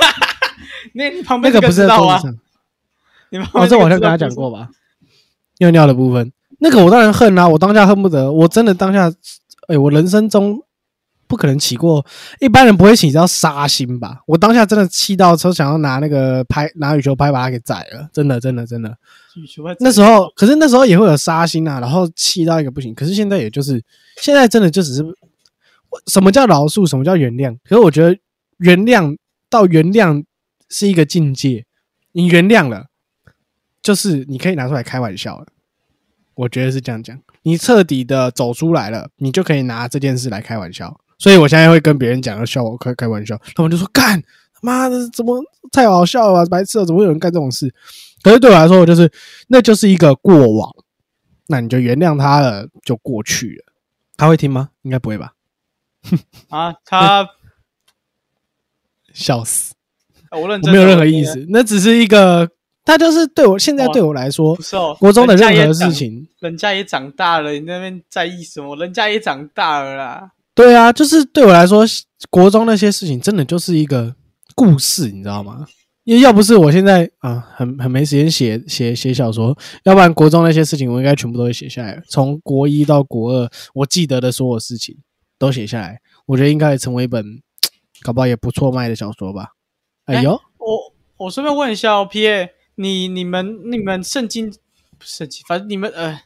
[0.96, 2.24] 那你旁边那个不是在桌子？
[2.24, 2.38] 上。
[3.32, 4.70] 你旁哦，边那个这我好像跟他讲过吧？
[5.60, 9.12] 尿尿的部分，那个我当然恨啊，我当下恨不得，我真的当下，
[9.68, 10.62] 哎、我人生中
[11.28, 12.06] 不可能起过，
[12.40, 14.22] 一般人不会起到杀心吧？
[14.28, 18.98] 我当下真的气到说想要拿那个拍拿羽球拍把他给宰了，真的真的真的。
[19.80, 22.94] 那时候，可是那时候也会有杀心啊，然后气到一个不行。
[22.96, 23.84] 可是现在也就是，
[24.22, 25.06] 现在真的就只是，
[26.08, 27.56] 什么叫饶恕，什么叫原谅？
[27.64, 28.18] 可是我觉得
[28.58, 29.16] 原谅
[29.50, 30.24] 到原谅
[30.70, 31.66] 是一个境界，
[32.14, 32.87] 你原谅了，
[33.82, 35.48] 就是你可以拿出来开玩笑了。
[36.36, 41.00] 我觉得是这样讲，你彻底的走出来了，你就可以拿这件事来开玩笑。
[41.18, 44.22] 所以我现在会跟别人讲，要笑我开开玩笑，他们就说干
[44.62, 47.74] 妈的怎么太好笑了吧，白痴了，怎么会有人干这种事？
[48.22, 49.12] 可是对我来说，我就是
[49.48, 50.72] 那就是一个过往，
[51.48, 53.74] 那你就原谅他了，就过去了。
[54.16, 54.70] 他会听吗？
[54.84, 55.34] 应该不会吧？
[56.50, 57.28] 啊，他
[59.12, 59.74] 笑死，
[60.30, 62.48] 我认真，我没有任何意，思，那只是一个，
[62.88, 64.96] 他就是对我现在对我来说不，是哦。
[64.98, 68.78] 国中的任何事，情，人家也长大了，你那边在意什么？
[68.78, 70.32] 人家也长大了啦。
[70.56, 71.84] 对啊，就是对我来说，
[72.30, 74.16] 国中那些事情真的就是一个
[74.56, 75.68] 故事，你知道吗？
[76.06, 84.96] 因为要不是我现在啊，很很没时间写写写小说，要不然国中那些事情我应该全部都会写下来，从国一到国二，我记得的所有事情
[85.38, 86.00] 都写下来。
[86.26, 87.26] 我觉得应该也成为一本
[88.02, 89.50] 搞不好也不错卖的小说吧。
[90.06, 96.22] 哎呦，我我顺便问一下哦，P A，你你们你们圣经不圣经，反正你们呃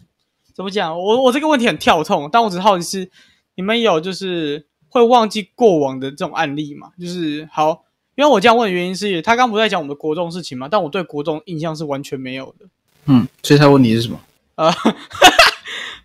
[0.54, 0.98] 怎么讲？
[1.00, 3.10] 我我这个问题很跳痛，但我只好奇是
[3.56, 6.90] 你们有就是会忘记过往的这种案例嘛？
[7.00, 7.86] 就是好，
[8.16, 12.66] 因为我这样问的原因是，他刚不在讲我们的国中事情嘛，但我对国中印象是完全没有的。
[13.06, 14.20] 嗯，所以他问题是什么？
[14.56, 14.72] 呃，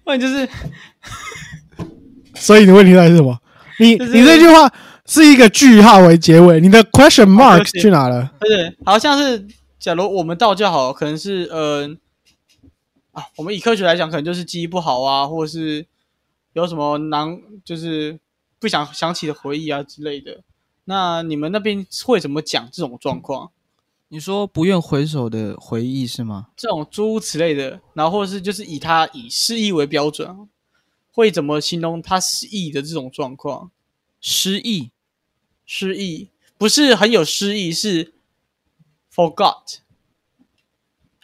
[0.04, 0.48] 问题就是
[2.34, 3.38] 所以你的问题到底是什么？
[3.80, 4.72] 你就是你这句话
[5.04, 8.30] 是一个句号为结尾，你的 question mark 去哪了？
[8.84, 9.46] 好像是，
[9.78, 11.88] 假如我们道教好，可能是呃
[13.12, 15.86] 啊，我们以科学来讲，可能就是记忆不好啊，或者是
[16.52, 18.18] 有什么难，就是
[18.58, 20.42] 不想想起的回忆啊之类的。
[20.84, 23.50] 那你们那边会怎么讲这种状况？
[24.08, 26.48] 你说不愿回首的回忆是吗？
[26.56, 30.48] 这种诸如此类的，然后或者是就是以他以失忆为标准，
[31.10, 33.70] 会怎么形容他失忆的这种状况？
[34.20, 34.90] 失忆，
[35.64, 38.14] 失忆不是很有诗意，是
[39.16, 39.78] forgot，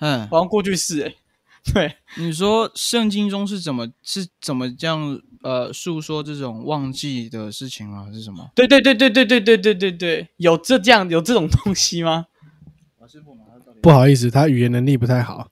[0.00, 1.16] 嗯，好像过去式诶、
[1.72, 8.04] 对，你说圣经中是怎么是怎么这样呃诉说这种忘记的事情吗？
[8.06, 8.50] 还是什么？
[8.54, 12.26] 对对对对对对对对对对，有这这样有这种东西吗？
[13.82, 15.48] 不好意思，他语言能力不太好。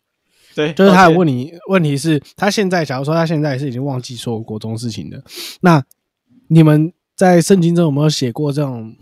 [0.55, 5.23] 对，就是他有问你，问题是，他现在假如说他现在是已经忘记所有国中事情的，
[5.61, 5.85] 那
[6.49, 8.97] 你们在圣经中有没有写过这种？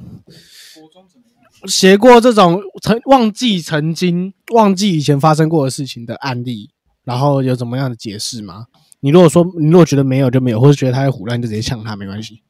[1.67, 6.71] 写过这种曾忘记曾经忘记以前发生过的事情的案例，
[7.05, 8.67] 然后有怎么样的解释吗？
[9.01, 12.43] 你如果说你如果觉得没有就没有，或者觉得他在胡乱，就直接呛他没关系。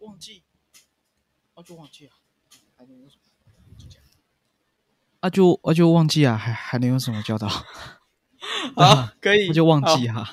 [0.00, 0.42] 忘记，
[1.54, 2.12] 啊就忘记啊，
[2.76, 3.22] 还能有什么？
[5.20, 7.48] 啊就啊就忘记啊，还还能有什么教导？
[8.76, 10.30] 好，可以， 那就忘记啊。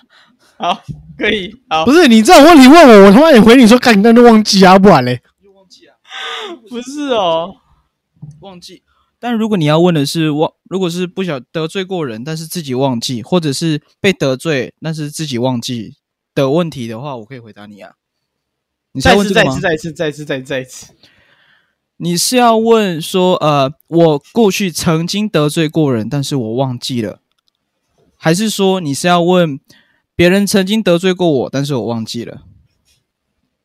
[0.57, 0.81] 好，
[1.17, 5.21] 可以，好不，是你这种问题问我，我他妈也回你说，干你那就忘记啊，不然嘞。
[5.41, 5.95] 就忘记啊，
[6.69, 7.55] 不是哦，
[8.39, 8.83] 忘记。
[9.19, 15.95] 但如果你要问的是忘，如果是不小得罪过人，但是自己忘记，或者是被得罪，但是自己忘记
[16.35, 17.93] 的问题的话，我可以回答你啊。
[18.91, 19.59] 你是再次再一次？
[19.61, 20.93] 再一次再一次再再一次，
[21.97, 27.21] 你是要问说，呃，我过去曾经得罪过人，但是我忘记了，
[28.17, 29.59] 还是说你是要问
[30.15, 32.43] 别人曾经得罪过我，但是我忘记了？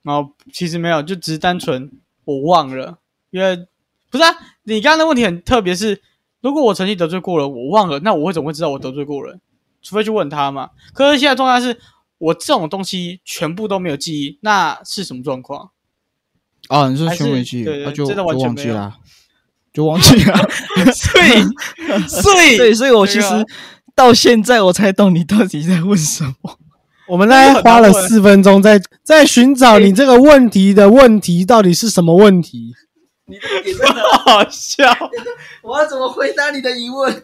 [0.03, 1.91] 然后其实没有，就只是单纯
[2.25, 3.67] 我忘了，因为
[4.11, 6.01] 不是啊，你刚刚的问题很特别是，
[6.41, 9.41] 如果我曾经得罪过人，我忘了，那我会怎么会知道我得罪过人？
[9.83, 10.71] 除非去问他嘛。
[10.93, 11.79] 可是现在状态是
[12.19, 15.71] 我这种东西全部都没有记忆，那是什么状况？
[16.69, 18.99] 啊，你是全没记忆，那就真的完全没有忘记了，
[19.73, 20.37] 就忘记了。
[20.93, 23.29] 所以，所以，对，所以我其实
[23.95, 26.59] 到现在我才懂你到底在问什么。
[27.09, 32.75] 我们大概花了四分钟在在寻找你这个问题的问题到底是什么问题。
[33.29, 34.03] 你的点在哪？
[34.25, 34.85] 好笑，
[35.63, 37.23] 我要怎么回答你的疑问？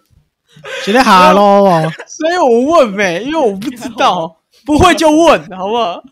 [0.84, 6.02] 觉得哈喽哦，所以我问呗，因为我不知道，不会就问，好不好？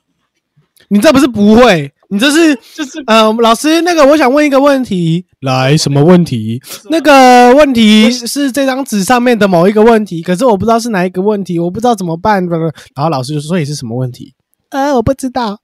[0.88, 6.60] 你这不是不会，你这是就是呃，老师，那个我想问一个问题，来，什么问题？
[6.90, 12.44] 那个问题是这张纸上面的某一个问题，可是我不知道是哪一个问题，我不知道怎么办。
[12.46, 14.34] 然后老师就说：“所以是什么问题？”
[14.70, 15.60] 呃，我不知道。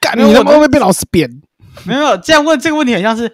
[0.00, 1.28] 干，你会不会被老师扁？
[1.84, 3.32] 没有这样问这个问题，很像是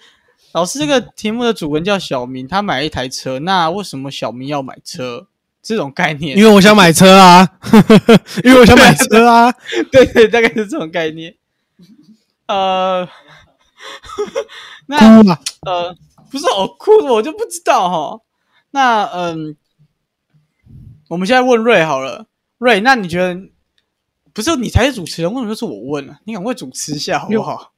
[0.52, 5.28] 老师这个题目的主文叫小明，他买了一台车，那为什么小明要买车？
[5.62, 7.48] 这种概念，因为我想买车啊，
[8.42, 9.54] 因为我想买车啊。
[9.92, 11.36] 对对，大概是这种概念。
[12.46, 13.08] 呃，
[14.86, 14.98] 那！
[15.60, 15.96] 呃，
[16.32, 18.20] 不是我哭，我就不知道哈。
[18.72, 19.56] 那嗯，
[21.10, 22.26] 我们现在问瑞好了，
[22.58, 23.40] 瑞，那你觉得
[24.32, 26.18] 不是你才是主持人，为什么就是我问啊？
[26.24, 27.71] 你赶快主持一下好不好？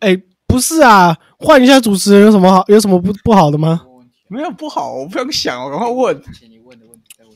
[0.00, 2.64] 哎、不是啊，换一下主持人有什么好？
[2.68, 3.82] 有什么不不好的吗？
[4.28, 6.22] 没有不好，我不想想，我赶快问。
[6.48, 7.34] 你问的问题再问。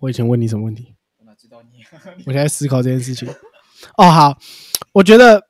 [0.00, 0.94] 我以前问你什么问题？
[1.18, 1.82] 我哪知道你？
[2.26, 3.28] 我现在思考这件事情。
[3.96, 4.36] 哦，好，
[4.92, 5.46] 我觉得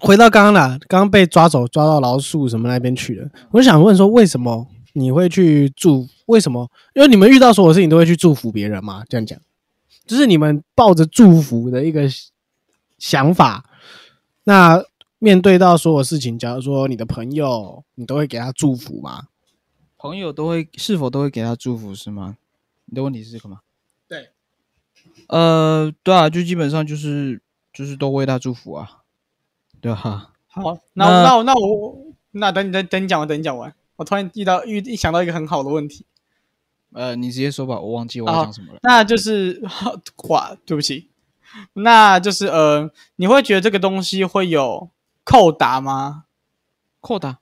[0.00, 3.28] 回到刚刚啦，刚刚被抓走，抓到老鼠什么那边去了。
[3.52, 6.08] 我想问说，为什么你会去祝？
[6.26, 6.70] 为什么？
[6.94, 9.04] 因为你们遇到所有事情都会去祝福别人嘛？
[9.08, 9.38] 这样讲，
[10.06, 12.08] 就是你们抱着祝福的一个
[12.98, 13.64] 想法。
[14.48, 14.82] 那
[15.18, 19.28] 面对到所有事情，假如说你的朋友，你都会给他祝福吗？
[19.98, 22.38] 朋友都会是否都会给他祝福是吗？
[22.86, 23.60] 你的问题是这个吗？
[24.08, 24.30] 对。
[25.26, 27.42] 呃，对啊，就基本上就是
[27.74, 29.02] 就是都为他祝福啊，
[29.82, 36.06] 对哈、好，那那那我那我那等你等等你讲完，等你讲完，我突然遇到遇一想到一个很好的问题，
[36.94, 38.78] 呃，你直接说吧，我忘记我要讲什么了。
[38.82, 39.62] 那就是
[40.30, 41.07] 哇，对不起，
[41.72, 44.90] 那就是呃，你会觉得这个东西会有
[45.24, 46.24] 扣打吗？
[47.00, 47.38] 扣打，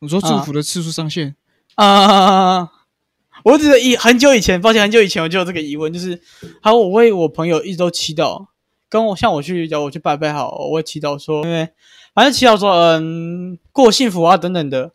[0.00, 1.36] 你说祝福的次数上限？
[1.74, 2.70] 啊、
[3.44, 6.20] 我只是以很久以前，抱歉，很久以前我就有这个疑问，就是，
[6.60, 8.46] 好，我为我朋友一直都祈祷，
[8.88, 11.68] 跟我像我去叫我去拜拜好，我会祈祷说，因为
[12.14, 14.92] 反正祈祷说，嗯，过幸福啊等等的，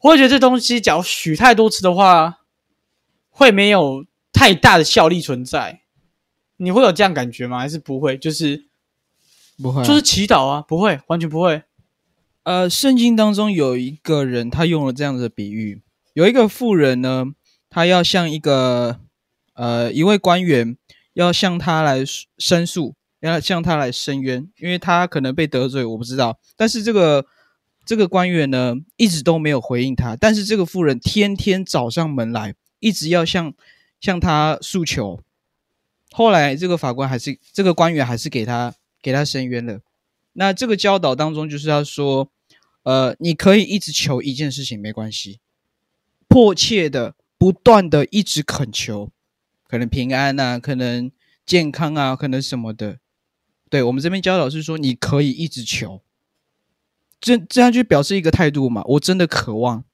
[0.00, 2.38] 我会觉得这东西，假如许太多次的话，
[3.30, 5.82] 会没有太大的效力存在。
[6.58, 7.58] 你会有这样感觉吗？
[7.58, 8.18] 还是不会？
[8.18, 8.66] 就是
[9.60, 11.62] 不会啊、就是祈祷啊，不会，完全不会。
[12.42, 15.82] 呃，圣经当中有一个人，他用了这样的比喻，
[16.14, 17.26] 有一个妇人呢，
[17.68, 19.00] 他要向一个
[19.54, 20.76] 呃一位官员
[21.14, 22.04] 要向他来
[22.38, 26.38] 申诉，要向他来申冤，因为他可能被得罪，我不知道。
[26.56, 27.26] 但是这个
[27.84, 33.52] 这个官员呢，一直都没有回应他，但是这个妇人天天找上门来，一直要向
[34.00, 35.20] 向他诉求。
[36.12, 39.80] 后来这个法官还是这个官员还是给他给他申冤了。
[40.32, 42.30] 那这个教导当中就是要说，
[42.84, 45.40] 呃，你可以一直求一件事情没关系，
[46.28, 49.10] 迫切的、不断的一直恳求，
[49.68, 51.10] 可能平安啊，可能
[51.44, 52.98] 健康啊，可能什么的。
[53.68, 56.02] 对我们这边教导是说，你可以一直求，
[57.20, 59.84] 这这样就表示一个态度嘛，我真的渴望，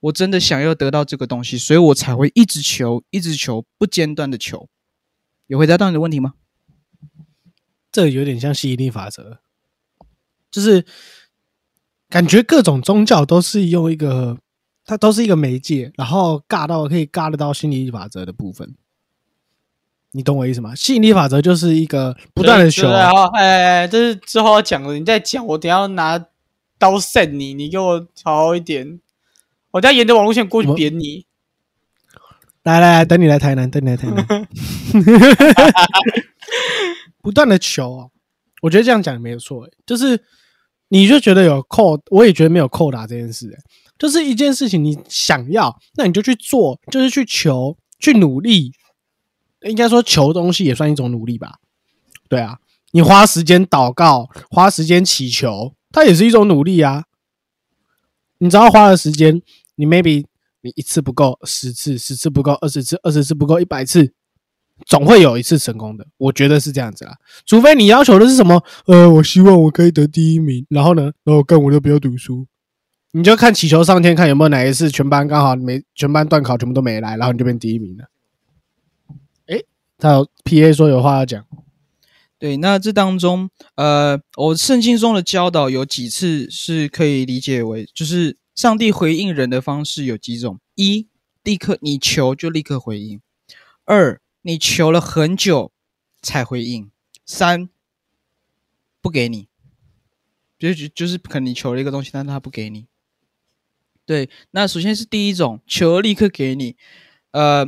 [0.00, 4.68] 我真的想要得到这个东西，所以我才会一直求，一直求，不间断的求。
[5.50, 6.34] 有回答到你的问题吗？
[7.90, 9.38] 这有点像吸引力法则，
[10.48, 10.86] 就是
[12.08, 14.38] 感觉各种宗教都是用一个，
[14.84, 18.76] 它都是一个媒介，然后尬到可以尬得到吸引力法则的部分。
[20.12, 20.72] 你懂我意思吗？
[20.76, 26.24] 吸引力法则就是一个不断的修对对，对好，哎，这是之后要讲的，你再讲，我等下要拿
[26.78, 29.00] 刀扇你，你给我好好一点，
[29.72, 31.26] 我等下沿着网络线过去我扁你。
[32.62, 34.26] 来来来，等你来台南，等你来台南，
[37.22, 38.10] 不断的求哦，
[38.62, 39.70] 我觉得这样讲也没有错，欸。
[39.86, 40.22] 就是
[40.88, 43.58] 你就觉得有扣，我也觉得没有扣打这件事，欸。
[43.98, 48.72] 就是一件事情你想要，那你就去做，就是去求，去努力，
[49.62, 51.56] 应该说求东西也算一种努力吧，
[52.28, 52.58] 对啊，
[52.92, 57.04] 你花时间祷告，花时间祈求，它也是一种努力啊，
[58.38, 59.42] 你只要花了时间，
[59.74, 60.24] 你 maybe
[60.62, 64.12] 你一次不够，十次，十次不够，二十次，二十次不够，一百次，
[64.86, 66.06] 总会有一次成功的。
[66.18, 72.46] 我觉得是这样子啦，除非你要求的是什么，呃，我希望我可以得第一名，然后呢，然后干我就不要读书，
[73.12, 78.04] 你就看祈求上天，看有没有哪一次全班刚好没全班段考全部都没来，然后你就变第一名了。
[79.46, 79.64] 诶，
[79.98, 81.44] 他有 P A 说有话要讲，
[82.38, 91.08] 对，那这当中，呃，我圣经中的教导有几次是可以理解为，就是上帝回应人的方式有几种：一，
[91.42, 93.20] 立刻你求就立刻回应；
[93.86, 95.72] 二，你求了很久
[96.20, 96.90] 才回应；
[97.24, 97.70] 三，
[99.00, 99.48] 不给你，
[100.58, 102.84] 就就就是可能你求了一个东西，但是他不给你。
[104.04, 106.76] 对，那首先是第一种，求立刻给你，
[107.30, 107.64] 呃，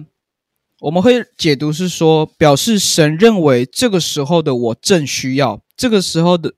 [0.81, 6.53] 我们会解读是说，表示神认为这个时候的我正需要，这个时候的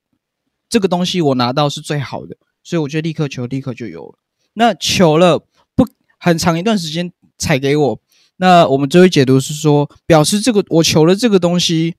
[0.69, 4.19] 这个东西我拿到是最好的，所以我就立刻求，立刻就有了。
[4.55, 5.39] 那求了
[5.75, 5.87] 不
[6.19, 8.01] 很长一段时间才给我，
[8.39, 11.95] 那我们就会解读是说，表示这个我求了这个东西，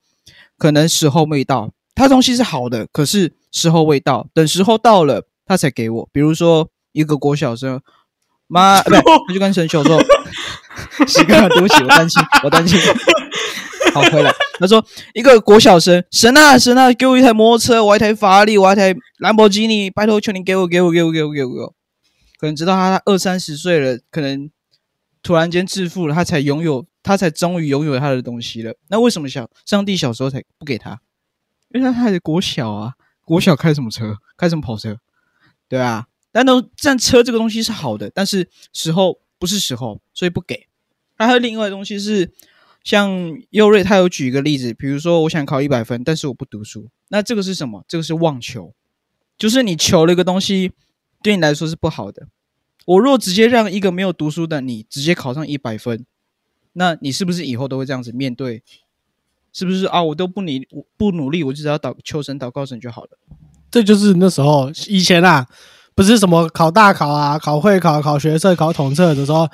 [0.57, 6.09] 可能时候未到，它东西是好的，可是时候未到，等时候到了，他才给我。
[6.11, 7.79] 比如说一个国小生，
[8.47, 10.01] 妈， 不是，他就跟神求说。
[11.07, 12.79] 是个，对不起，我担心， 我担心。
[13.93, 14.31] 好，回来。
[14.59, 14.83] 他说
[15.13, 21.53] ：“一个国小生，神啊神啊，给我一台摩托车，我要一台法拉利，我要一台兰博基尼，拜托求你给我，给我，给我，给我，给我。
[21.53, 21.73] 给我”
[22.45, 24.51] 可能直到他二三十岁了，可能
[25.23, 28.75] 突然间致富了，他才拥有，他才终于拥有他的东西了。
[28.89, 31.01] 那为什么小上帝小时候才不给他？
[31.73, 32.93] 因为他还是国小啊，
[33.23, 34.19] 国小开什么车？
[34.37, 34.99] 开什么跑车？
[35.67, 36.05] 对啊。
[36.31, 40.67] 但都但车这个东西是好的，但是时候不是时候，所以不给。
[41.15, 42.31] 还有另外的东西是，
[42.83, 43.09] 像
[43.49, 47.83] 佑瑞他有举一个例子，比如说我想考一百分，但是我不读书，那这个是什么？
[47.87, 48.73] 这个是妄求，
[49.37, 50.73] 就是你求了一个东西，
[51.23, 52.27] 对你来说是不好的。
[52.85, 56.05] 我若直接让一个没有读书的你直接考上一百分，
[56.73, 58.63] 那你是不是以后都会这样子面对？
[59.51, 60.03] 是不是啊？
[60.03, 60.51] 我都不努
[60.97, 63.09] 不努力，我就只要祷求神、祷告神就好了。
[63.69, 65.47] 这就是那时候以前啊，
[65.95, 69.47] 不是什么考大考啊、考会考、考学测、考统测的时候。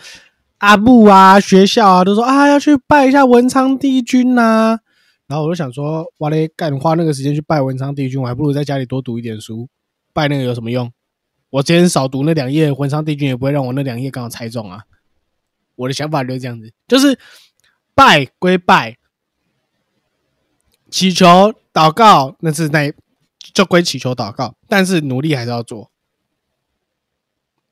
[0.58, 4.78] 阿布啊，学校啊，都说啊要去拜一下文昌帝君呐、
[5.26, 9.68] 然后我就想说，哇嘞，干花那个时间去拜文昌帝君，我还不如在家里多读一点书。
[10.14, 10.92] 拜那个有什么用？
[11.52, 14.86] 我今天少读那两页文昌帝君，也不会让我那两页刚好猜中啊。
[15.76, 17.20] 我的想法就是这样子，就是
[17.94, 18.98] 拜归拜，
[20.90, 22.92] 祈求祷告那是那
[23.54, 25.92] 就归祈求祷告，但是努力还是要做。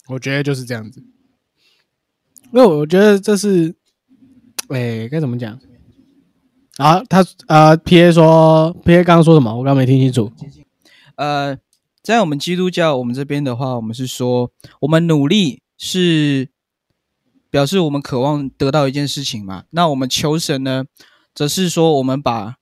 [0.07, 1.01] 我觉得就是这样子，
[2.51, 3.75] 因为我觉得这是，
[4.69, 5.59] 哎，该怎么讲？
[6.77, 9.51] 啊，他呃，P A 说，P A 刚刚说什么？
[9.51, 10.31] 我刚刚没听清楚。
[11.15, 11.57] 呃，
[12.01, 16.49] 在我们基督教我们这边的话，我们是说，我们努力是
[17.49, 19.65] 表示我们渴望得到一件事情嘛。
[19.71, 20.85] 那我们求神呢，
[21.35, 22.55] 则是说我们把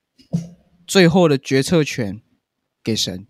[0.86, 2.22] 最后的决策权
[2.84, 3.28] 给神。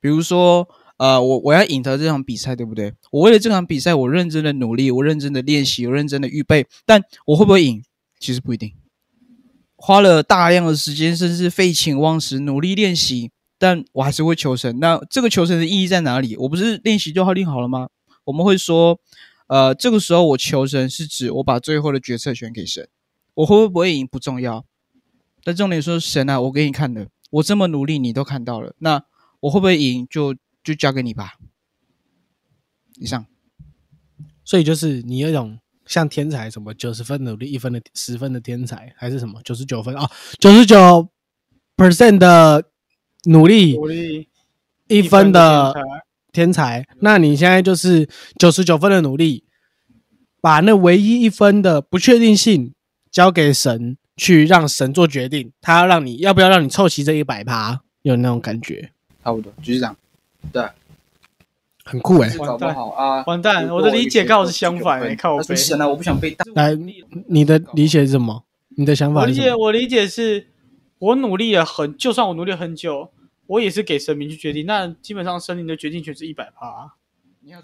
[0.00, 2.92] 比如说，呃，我我要赢得这场比赛，对不对？
[3.10, 7.82] 我为了这场比赛，我认真的努力，我认真的练习，我认真的预备，但我会不会赢？
[8.18, 8.72] 其实不一定。
[9.76, 14.78] 花了大量的时间，甚至废寝忘食，努力练习，但我还是会求神。
[14.80, 16.36] 那这个求神的意义在哪里？
[16.36, 17.88] 我不是练习就好练好了吗？
[18.24, 18.98] 我们会说，
[19.46, 22.88] 呃，这个时候我求神是指我把最后的决策权给神，
[23.34, 24.64] 我会不会赢不重要，
[25.42, 29.04] 但重点说神啊，我给你看的，我这么努力你都看到了，那
[29.40, 31.34] 我会不会赢就就交给你吧。
[32.96, 33.26] 以上，
[34.44, 35.58] 所以就是你有一种。
[35.86, 41.06] 像天才什么九十分努力一分的十分的天才还是什么九十九分啊九十九
[41.76, 42.70] percent 的
[43.26, 44.28] 努力努力
[44.88, 45.74] 一分的
[46.32, 48.08] 天才，那你现在就是
[48.38, 49.44] 九十九分的努力，
[50.40, 52.72] 把那唯一一分的不确定性
[53.10, 58.90] 交给神去让神做决定，他要让你要不要让你凑齐这一百趴，有那种感觉，
[59.22, 59.96] 差不多就是这样，
[60.52, 60.64] 对。
[61.86, 63.22] 很酷哎，搞不好啊！
[63.26, 65.54] 完蛋，我的理解刚好是相反哎，靠背。
[65.54, 66.74] 神啊，我不想被来，
[67.26, 68.42] 你的理解是什么？
[68.70, 69.20] 你的想法？
[69.20, 70.46] 我理解，我理解是，
[70.98, 73.10] 我努力了很，就算我努力很久，
[73.46, 74.66] 我也是给神明去决定。
[74.66, 76.94] 那基本上神明的决定权是一百趴。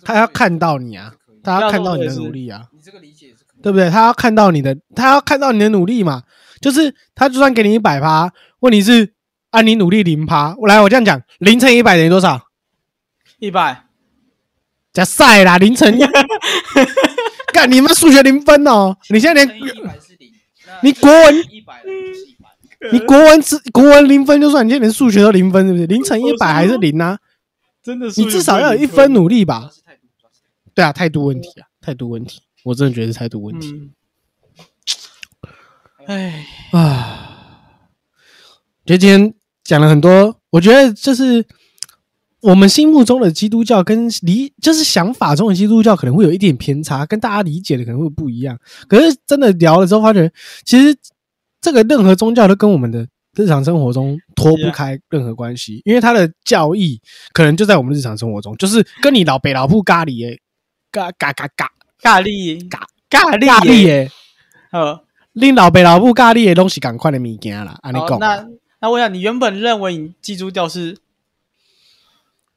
[0.04, 2.68] 他要看到你啊，他要看到你的努力啊。
[2.72, 3.88] 你这个理解是对不对？
[3.88, 6.22] 他要看到你的，他要看到你的努力嘛。
[6.60, 9.14] 就是他就算给你一百趴，问题是
[9.50, 10.54] 按你努力零趴。
[10.58, 12.48] 我来，我这样讲，零乘一百等于多少？
[13.38, 13.86] 一百。
[14.92, 15.98] 加赛啦，凌晨，
[17.54, 18.96] 干你们数学零分哦！
[19.08, 19.60] 你现在连
[20.82, 21.80] 你国文一百
[22.92, 25.86] 你国文只国文零分就算，你现在连数学都零分，是不是？
[25.86, 27.18] 零乘一百还是零啊？
[27.82, 29.70] 真的，你至少要有一分努力吧？
[30.74, 33.90] 对啊，态度问题啊，态度问题，我真的觉得是态度问题。
[36.06, 37.66] 哎啊，
[38.86, 41.46] 觉得今天讲了很多，我觉得就是。
[42.42, 48.58] 我们心目中的基督教跟理就是想法中的基督教可能会有一点偏差，跟大家理解的可能会不一样。
[48.88, 50.32] 可是真的聊了之后，发觉
[50.64, 50.96] 其实
[51.60, 53.06] 这个任何宗教都跟我们的
[53.36, 57.00] 日常生活中脱不开任何关系，因为它的教义
[57.32, 60.40] 可能就在我们日常生活中，就是跟你老北老铺咖喱诶，
[60.90, 61.70] 咖咖咖咖
[62.02, 64.10] 咖喱咖咖喱咖喱诶，
[64.72, 65.00] 呃，
[65.32, 67.78] 令老北老铺咖喱的东西赶快的物件啦。
[67.82, 68.18] 啊，你讲。
[68.18, 68.46] 那
[68.80, 70.96] 那我想你原本认为你基督教是？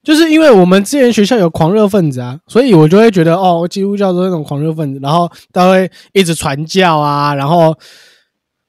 [0.02, 7.74] 就是因为我们之前学校有狂热分子啊，所以我就会觉得哦，基督教是那种狂热分子，然后他会一直传教啊，然后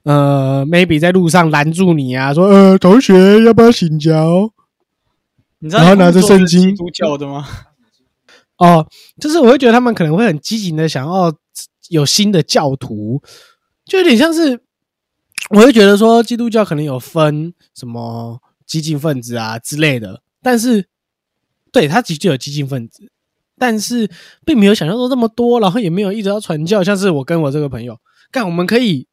[0.04, 4.50] 呃，maybe 在路上拦住你啊，说呃，同学要不要请教？
[5.58, 7.46] 你知道然后拿着圣经基督教的吗？
[8.58, 8.86] 哦，
[9.20, 11.34] 就是我会觉得他们可能会很积极的想要
[11.88, 13.20] 有新的教徒，
[13.84, 14.60] 就有点像是
[15.50, 20.86] 我会觉得说基督教可能有分什么激进分子啊之类的，但是。
[21.72, 23.10] 对他的确有激进分子，
[23.58, 24.08] 但是
[24.46, 26.84] 并没有想象中那么多，然后也没有一直要传教。
[26.84, 27.98] 像是我跟我这个朋友
[28.30, 29.08] 干，我们可以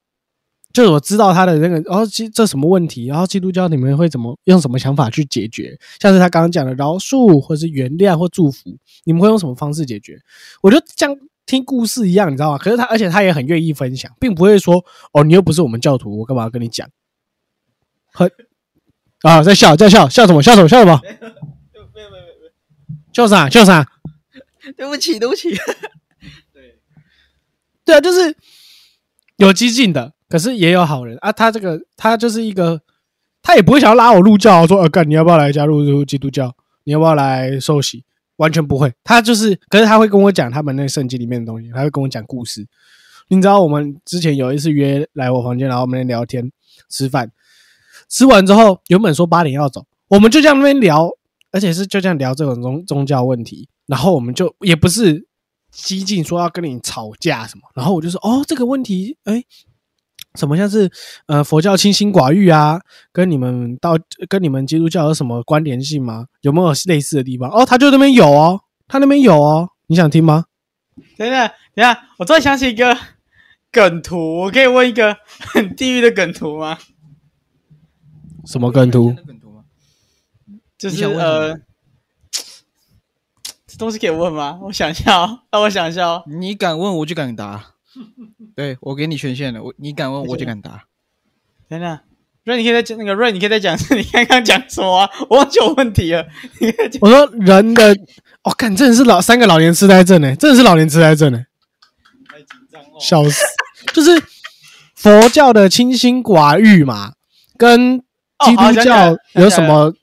[0.74, 5.78] 就是我知道他的那个，然后这这什么问题，然后基督教你们会怎么用什么想法去解决？
[6.00, 10.20] 像是他刚刚讲的饶恕，或是原谅或祝福，你们会用什么方式解决？
[10.62, 11.16] 我就像
[11.46, 12.58] 听故事一样，你知道吗？
[12.58, 16.88] 可是他而且他也很愿意分享，并不会说哦，你又不是我们教徒，我干嘛要跟你讲？
[18.14, 18.32] 很
[19.22, 21.00] 啊，在笑在笑笑什么笑什么笑什么？
[21.04, 22.52] 没有没有没有，
[23.14, 23.86] 笑啥笑啥？
[24.78, 25.50] 对不起对不起。
[26.54, 26.80] 对
[27.84, 28.36] 对啊，就是
[29.38, 31.32] 有激进的，可是也有好人啊。
[31.32, 32.82] 他这个他就是一个，
[33.44, 36.56] 他也不会想要拉我入教，说呃干你要不要来加入基督教？
[36.86, 38.04] 你要不要来受洗？
[38.38, 38.92] 完全不会。
[39.04, 42.66] 他就是，可是他会跟我讲他们那圣经里面的东西，他会跟我讲故事。
[43.28, 46.52] 你知道我们之前有一次约来我房间，然后我们聊天
[46.90, 47.32] 吃饭，
[48.10, 51.12] 吃完之后原本说八点要走，我们就这样那边聊。
[51.54, 55.28] 而且是就这样聊这种宗宗教问题，然后我们就也不是
[55.70, 59.44] 激进说要跟你吵架什么，然后我就说哦这个问题，哎，
[60.36, 60.90] 什么像是
[61.28, 62.80] 呃佛教清心寡欲啊，
[63.12, 63.98] 跟你们到
[64.30, 66.26] 跟你们基督教有什么关联性吗？
[66.42, 67.50] 有没有类似的地方？
[67.50, 70.46] 哦，他就那边有哦，他那边有哦，你想听吗？
[71.18, 72.98] 等等等下，我突然想起一个
[73.72, 75.18] 梗图，我可以问一个
[75.54, 76.78] 很地狱的梗图吗？
[78.46, 79.14] 什么梗图？
[79.26, 79.64] 梗图吗？
[80.78, 81.54] 就是呃，
[83.68, 84.60] 这东西可以问吗？
[84.64, 86.24] 我想一下哦，让我想一下哦。
[86.28, 87.71] 你敢问我就敢答，
[88.56, 90.86] 对我给你权限了，我你敢问我就敢答。
[91.68, 92.00] 等等，
[92.44, 95.10] 瑞，你可以再讲那个瑞，你可以再讲你刚刚讲什么啊？
[95.30, 96.26] 我忘记有问题了。
[96.60, 97.94] 你可以讲我说人的，
[98.44, 101.46] 哦，看真的是老三个老年痴呆症呢，真的是老年痴呆症呢，
[103.00, 103.42] 笑死！
[103.94, 104.12] 就是
[104.96, 107.14] 佛教的清心寡欲嘛，
[107.58, 108.00] 跟
[108.46, 109.94] 基督教有什么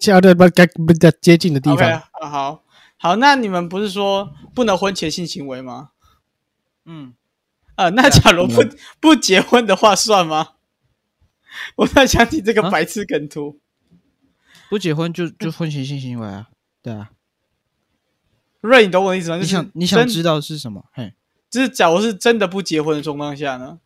[0.00, 2.02] 教的不该不该接近的地方？
[2.20, 2.62] 好好
[2.98, 5.90] 好，那你们不是说不能婚前性行为吗？
[6.90, 7.12] 嗯，
[7.74, 10.54] 啊，那假如不嗯不结婚的话算吗？
[11.76, 13.60] 我在想起这个啊白痴梗图，
[14.70, 16.48] 不结婚就就婚前性行为啊，
[16.82, 17.10] 对啊。
[18.62, 19.36] 瑞，你懂我的意思吗？
[19.38, 20.86] 就是你想你想知道是什么？
[20.92, 21.12] 嘿，
[21.50, 23.78] 就是假如是真的不结婚的状况下呢，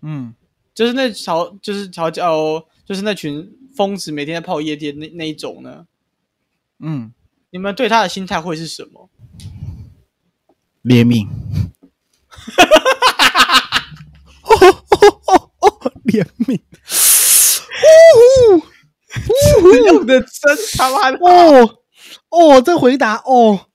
[0.00, 0.34] 嗯，
[0.74, 5.86] 就是那吵，就是吵架哦，就是那群疯子每天在泡夜店那那一种呢，
[6.78, 7.12] 嗯，
[7.50, 9.10] 你们对他的心态会是什么？
[10.82, 11.28] 怜悯。
[16.04, 16.60] 怜悯
[19.86, 20.56] 用的真
[20.90, 21.18] 他妈的。
[21.18, 21.78] 哦
[22.30, 23.66] 哦，这回答哦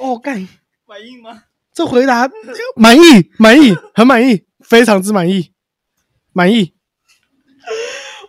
[0.00, 0.48] 哦干，
[0.86, 1.44] 满意吗？
[1.72, 2.28] 这回答
[2.76, 5.52] 满意满意很满意，非常之满意
[6.32, 6.74] 满意。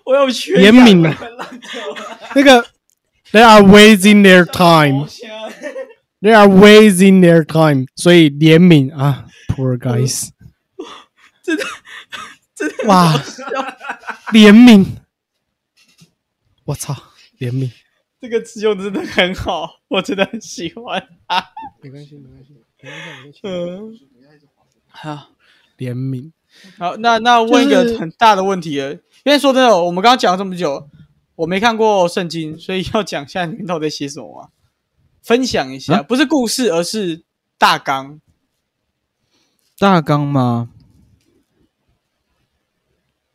[0.06, 1.16] 我有缺怜悯了。
[2.36, 2.66] 那个
[3.32, 5.08] ，they are wasting their time。
[6.22, 10.30] They are wasting their time，所以怜悯啊，poor guys，
[11.44, 11.66] 真的
[12.56, 13.14] 真的哇，
[14.32, 14.86] 怜悯，
[16.64, 16.96] 我操，
[17.38, 17.70] 怜悯，
[18.24, 21.44] 这个词用的真的很好，我真的很喜欢啊。
[21.84, 24.00] 没关系，没关系，嗯，
[24.88, 25.32] 好，
[25.78, 26.32] 怜悯，
[26.78, 30.90] 好，那那问一就是个很大的问题了，因为说真的，我们刚刚讲了这么久，
[31.36, 34.48] 我没看过圣经，所以要讲一下里面到底在写什么吗？
[35.22, 37.24] 分享一下，啊不是故事，而是
[37.58, 38.22] 大纲。
[39.78, 40.70] 大纲吗？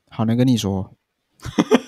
[0.08, 0.94] 好能跟你说。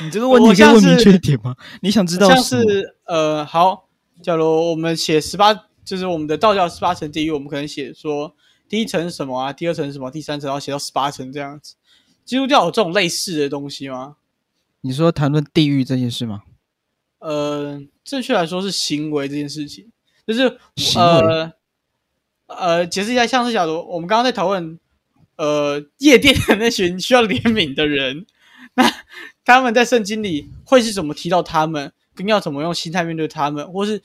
[0.00, 1.54] 你这个问题可以问明确一点吗？
[1.82, 3.88] 你想知道像是呃，好，
[4.22, 8.34] 假如我们写十八，就是我们的道教十八层地狱，我们可能写说
[8.68, 11.74] 第一层是什么啊，第二层什么，第三层，然后写到十八层这样子。
[12.24, 14.16] 基督教有这种类似的东西吗？
[14.82, 16.42] 你说谈论地狱这件事吗？
[17.18, 19.90] 呃，正确来说是行为这件事情，
[20.26, 20.58] 就是
[20.96, 21.52] 呃
[22.46, 24.78] 呃，解释一下，像是假如我们刚刚在讨论
[25.36, 28.26] 呃夜店的那群需要怜悯的人，
[28.76, 29.04] 那
[29.44, 34.02] 他们在圣经里会是怎么提到他们，跟要怎么用心态面对他们，或是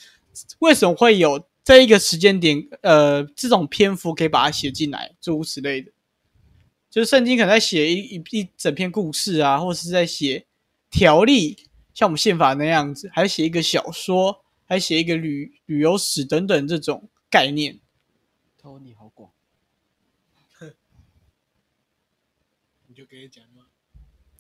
[0.59, 5.91] 为什么会有这一个时间点呃这种篇幅可以把它写进来，诸如此类的。
[6.89, 10.45] 就是圣经可能在写一一一整篇故事啊，或是在写
[10.89, 17.79] 条例，像我们宪法那样子，还写一个小说，还写一个旅旅游史等等这种概念。
[18.57, 19.31] 头你好广，
[22.87, 23.50] 你就可以讲吗？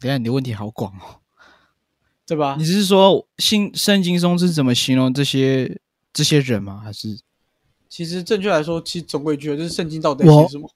[0.01, 1.21] 等下你的问题好广哦。
[2.27, 2.63] 对吧你？
[2.63, 5.79] 是说新圣经中是怎么形容这些
[6.13, 6.81] 这些人吗？
[6.81, 7.19] 还是
[7.89, 10.71] 其实正确来说，其实总归一句，就是圣经到底在写什么？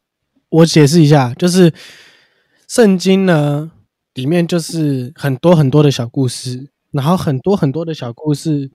[0.50, 1.74] 我解释一下，就是
[2.68, 3.72] 圣经呢
[4.16, 8.70] 里面就是很多很多的小故事，然后很多很多的小故事，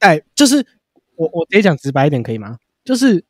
[0.00, 0.66] 哎就是
[1.14, 2.58] 我我直接讲直白一点可以吗？
[2.84, 3.24] 就是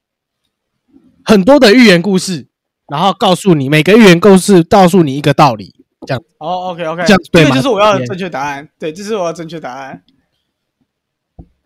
[1.23, 2.47] 很多的寓言故事，
[2.87, 8.69] 然后告诉你每个寓言故事告诉你一个道理，这样哦，OK OK，这样对这个就是我要的正确答案。
[8.79, 10.03] 对，这是我要正确答案，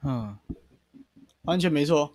[0.02, 0.36] 嗯，
[1.42, 2.14] 完全没错。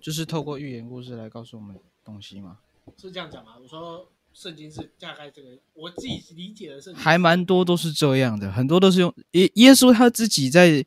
[0.00, 2.58] 就是透过寓言故事来告诉我们东西嘛？
[2.96, 3.52] 是这样讲吗？
[3.62, 10.84] 我说圣经是大概这个，我自己理解的圣还蛮多都是这样的，很多都是用耶耶稣他自己在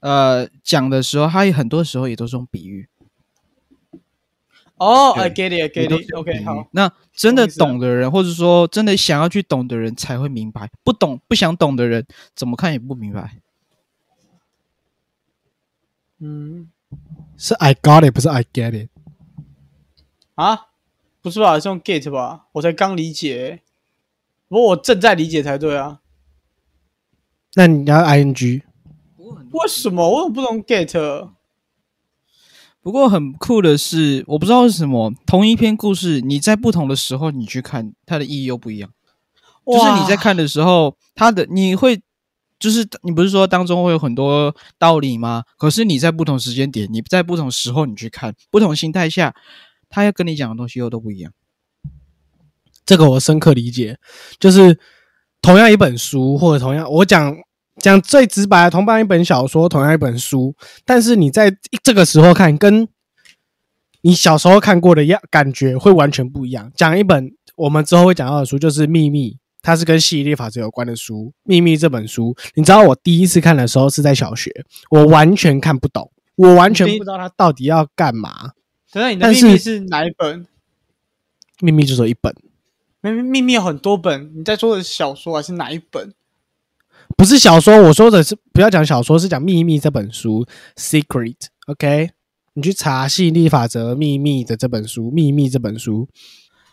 [0.00, 2.89] 呃讲的时候，他也很多时候也都是用比喻。
[4.80, 6.14] 哦对，I get it, I get it.
[6.16, 13.36] OK，好，那真的懂的人，或者说真的想要去懂的人才会明白，不懂不想懂的人怎么看也不明白。
[16.18, 16.70] 嗯，
[17.36, 18.88] 是 I got it，不是 I get it。
[20.34, 20.68] 啊，
[21.20, 21.60] 不是吧？
[21.60, 22.46] 是用 get 吧？
[22.52, 23.60] 我才刚理解，
[24.48, 26.00] 不过我正在理解才对啊。
[27.54, 28.62] 那你要 ing，
[29.18, 31.30] 为什么我怎么不能 get？
[32.82, 38.90] 不过很酷的是，我不知道为什么同一篇故事，你在不同的时候你去看，它的意义又不一样。
[39.66, 42.00] 就是你在看的时候，它的你会
[42.58, 45.44] 就是你不是说当中会有很多道理吗？
[45.56, 49.34] 可是你在不同时间点，你在不同时候你去看，不同心态下，
[49.88, 51.32] 他要跟你讲的东西又都不一样。
[52.84, 53.98] 这个我深刻理解，
[54.40, 54.80] 就是
[55.42, 57.36] 同样一本书，或者同样我讲
[57.80, 60.54] 讲最直白的，同样一本小说，同样一本书，
[60.84, 62.86] 但是你在这个时候看，跟
[64.02, 66.70] 你小时候看过的样感觉会完全不一样。
[66.76, 71.26] 讲一本我们之后会讲到的书，就是《秘密》，它是跟吸引力法则有关的书。
[71.42, 74.50] 《秘密》这本书，你知道我第一次看的时候是在小学，
[74.90, 78.52] 我完全看不懂，我完全不知道它到底要干嘛。
[78.92, 80.46] 等等，你的秘密是是哪一本？
[81.60, 82.34] 秘密就只有一本，
[83.02, 86.14] 秘密秘密有很多本，你在说的小说还是哪一本？
[87.16, 90.46] 不是小说，我说的是不要讲小说，是讲《秘密》这本书
[90.76, 91.36] ，Secret。
[91.66, 92.10] OK，
[92.54, 96.08] 你去查吸引力法则《秘密》的这本书，《秘密》这本书，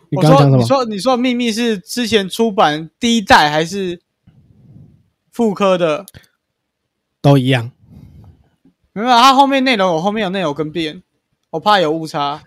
[0.09, 0.65] 你我说你刚刚讲什么？
[0.65, 4.01] 说你说的秘密是之前出版第一代还是
[5.31, 6.05] 复刻的？
[7.21, 7.71] 都一样。
[8.93, 11.03] 没有，它后面内容我后面有内容跟变，
[11.51, 12.41] 我怕有误差。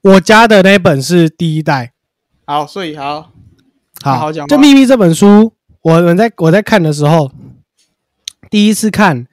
[0.00, 1.92] 我家的那本是第一代，
[2.46, 3.32] 好，所以好，
[4.02, 5.52] 好，好讲话就《秘密》这本书，
[5.82, 7.30] 我们在我在看的时候，
[8.50, 9.26] 第一次看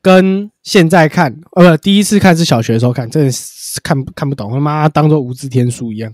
[0.00, 6.12] 跟现在看，呃，不，第一次看是小学的时候看，真的是看看不懂，他妈当做无字天书一样。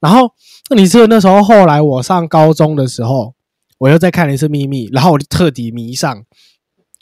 [0.00, 0.32] 然后
[0.76, 3.34] 你是那时候后来我上高中的时候，
[3.78, 6.24] 我又再看了一次《秘密》，然后我就彻底迷上。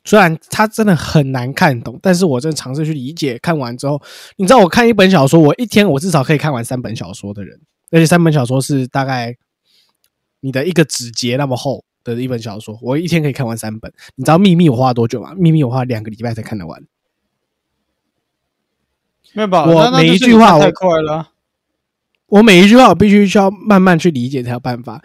[0.05, 3.37] 虽然它真的很难看懂，但是我真的尝试去理解。
[3.41, 4.01] 看完之后，
[4.37, 9.35] 你知道我看一本小说，我一天我至少可以看完三本小说的人，而且三本小说是大概
[10.41, 11.85] 你的一个指节那么厚
[12.15, 13.93] 的一本小说，我一天可以看完三本。
[14.15, 15.33] 你知道《秘密》我花了多久吗？
[15.37, 16.83] 《秘密》我花了两个礼拜才看得完。
[19.33, 19.65] 没有吧？
[19.65, 21.31] 我每一句话我快了啊。
[22.27, 25.03] 我每一句话我必须需要慢慢去理解才有办法。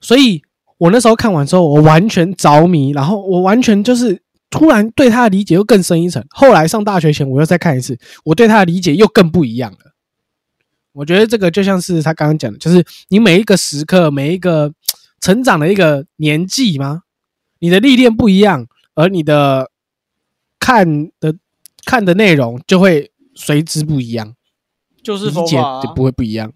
[0.00, 0.42] 所以
[0.76, 6.24] 我那时候看完之后，我完全着迷，然后我完全就是突然对他的理解又更深一层。
[6.30, 9.78] 后来上大学前，我又再看一次，我对他的理解又更不一样了。
[10.92, 14.72] 我觉得这个就像是他刚刚讲的，就是你每一个时刻、每一个
[15.20, 17.02] 成长的一个年纪吗？
[17.60, 19.70] 你的历练不一样，而你的
[20.60, 21.34] 看的
[21.84, 24.34] 看的内容就会随之不一样，
[25.02, 25.58] 就是理解。
[25.96, 26.52] 不会不一样。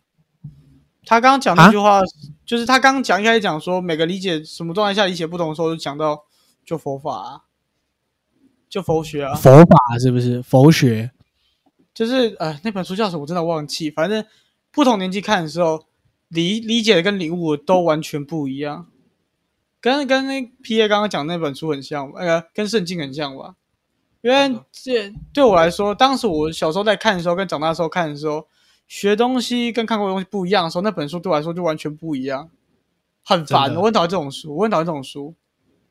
[1.05, 2.01] 他刚刚讲啊那句话，
[2.47, 6.25] 就是他刚刚讲一开始讲说，每个理解什么状态下理解不同的时候，就讲到
[6.65, 7.41] 就佛法、啊，
[8.69, 11.11] 就佛学啊，佛法是不是佛学？
[11.93, 14.25] 就是呃那本书叫什么我真的忘记，反正
[14.71, 15.85] 不同年纪看的时候，
[16.33, 18.87] 理理解的跟领悟都完全不一样，
[19.81, 23.57] 跟跟那 P A 刚刚讲那本书很像，呃，跟圣经很像吧？
[24.23, 28.47] 因为这对我来说，当时我小时候在看的时候，跟长大的时候看的时候，
[28.87, 32.49] 学东西跟看过的东西不一样的时候，那本书对我来说就完全不一样，
[33.25, 33.75] 很烦。
[33.75, 35.35] 我很讨厌这种书，我很讨厌这种书。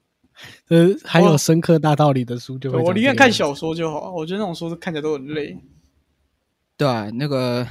[0.70, 2.72] 呃，还有我深刻大道理的书就。
[2.72, 5.58] 我宁愿看小说就好，我觉得那种书看起来都很累。
[6.78, 7.68] 对啊，那个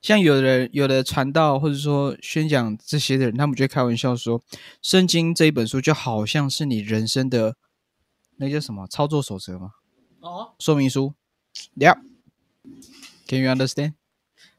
[0.00, 4.40] 像有的人有的传道或者说宣讲这些的人，他们就会开玩笑说，
[4.80, 7.56] 《圣经》这一本书就好像是你人生的
[8.36, 9.72] 那叫什么操作守则吗？
[10.20, 11.14] 哦，说明书。
[11.76, 13.94] Yep，Can you understand？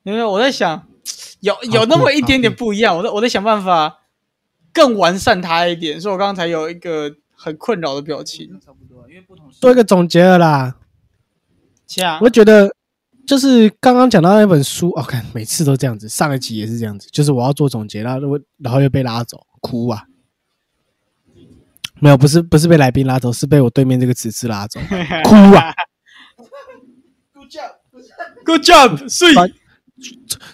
[0.04, 0.88] 因为我在想，
[1.40, 4.00] 有有那么一点点不一样，我在我在想办法
[4.74, 8.60] 更完善它一点，所以我刚刚才有一个很困扰的表情。
[8.60, 10.76] 差不多，因为不同做一个总结了啦。
[12.04, 12.76] 啊我觉得
[13.30, 20.06] 就是刚刚讲到那本书，哦，看每次都这样子，上一集也是这样子，就是我要做总结，然后我然后又被拉走，哭啊！
[22.00, 24.80] 没有，不是不是被来宾拉走，是被我对面这个词次拉走，
[25.26, 25.72] 哭啊
[27.36, 28.98] ！Good job，Good job，
[29.30, 29.52] 专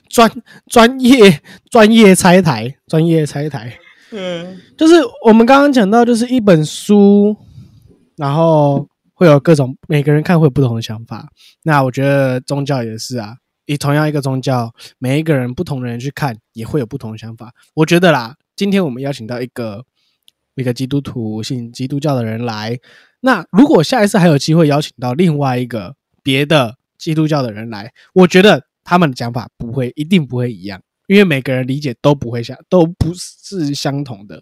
[0.10, 0.30] 专
[0.68, 3.80] 专业专业拆台，专业拆台。
[4.12, 4.96] 嗯，就是
[5.26, 7.38] 我们刚刚讲到，就是一本书，
[8.18, 8.86] 然后
[9.16, 11.28] 会有各种每个人看会有不同的想法。
[11.64, 17.52] 那我觉得宗教也是啊，以同样一个宗教，每一个人不同的人去看也会有不同的想法。
[17.74, 19.84] 我觉得啦，今天我们邀请到一个
[20.54, 22.78] 一个基督徒信基督教的人来，
[23.22, 30.82] 那如果下一次还有机会邀请到另外一个别的基督教的人来，我觉得他们的讲法不会一定不会一样。
[31.08, 34.42] 因为每个人理解都不会相，都不是相同的，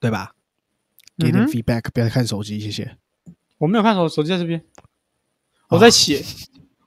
[0.00, 0.32] 对吧？
[1.18, 2.96] 给点 feedback，、不要看手机，谢谢。
[3.58, 4.62] 我没有看手手机在这边，
[5.68, 6.22] 我在写，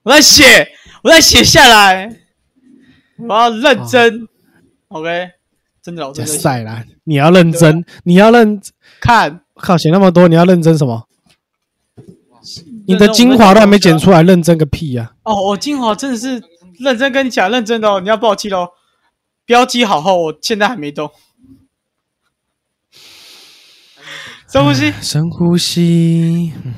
[0.02, 0.68] 我在写，
[1.02, 2.16] 我在写下来，
[3.28, 4.28] 我要认真。
[4.88, 5.30] OK，
[5.82, 8.60] 真的，我加真的在写赛啦，你要认真，你要认，
[9.00, 11.06] 看靠，写那么多，你要认真什么？
[12.86, 16.42] 你的精华都还没剪出来，认真个屁呀、哦，我精华真的是
[16.78, 18.70] 认真跟你讲，认真的哦，你要抱歉哦。
[19.44, 21.10] 标记好后，我现在还没动。
[24.52, 26.52] 深呼吸，深呼吸。
[26.64, 26.74] 嗯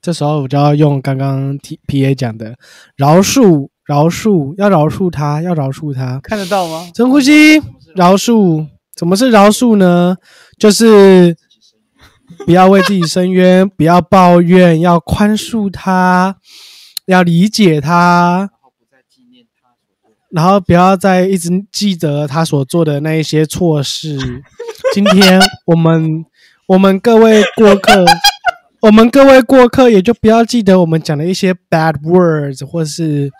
[0.00, 2.56] 这时候我就要用刚刚 T P A 讲的
[2.96, 6.18] 饶恕饶恕，要饶恕他，要饶恕他。
[6.22, 6.90] 看得到吗？
[6.96, 7.60] 深呼吸，
[7.94, 8.66] 饶恕。
[8.96, 10.16] 什么是饶恕呢？
[10.58, 11.36] 就是
[12.46, 16.36] 不要为自己伸冤， 不要抱怨，要宽恕他，
[17.06, 18.50] 要理解他，
[20.30, 24.42] 然后不要再一直记得他所做的那一些错事。
[24.94, 26.24] 今天我们
[26.68, 28.04] 我们各位过客，
[28.82, 33.30] 我们各位过客也就不要记得我们讲的一些 bad words 或是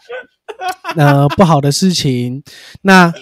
[0.96, 2.42] 呃 不好的事情。
[2.80, 3.12] 那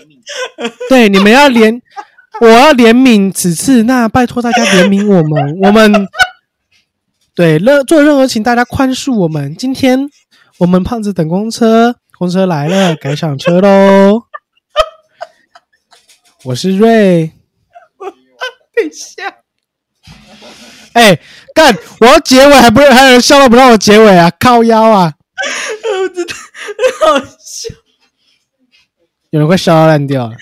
[0.88, 1.80] 对你们要怜，
[2.40, 6.08] 我要怜悯此次，那拜托大家怜悯我们，我们
[7.34, 9.56] 对任做任何请大家宽恕我们。
[9.56, 10.08] 今天
[10.58, 14.22] 我们胖子等公车，公车来了，该上车喽。
[16.44, 17.32] 我是瑞。
[18.72, 19.38] 等一下，
[20.96, 21.20] 哎，
[21.54, 21.76] 干！
[22.00, 24.32] 我要结尾还不还有人笑到不让我结尾啊？
[24.40, 25.12] 靠腰啊！
[25.84, 27.74] 我真的很好笑。
[29.28, 30.32] 有人快笑到烂掉了。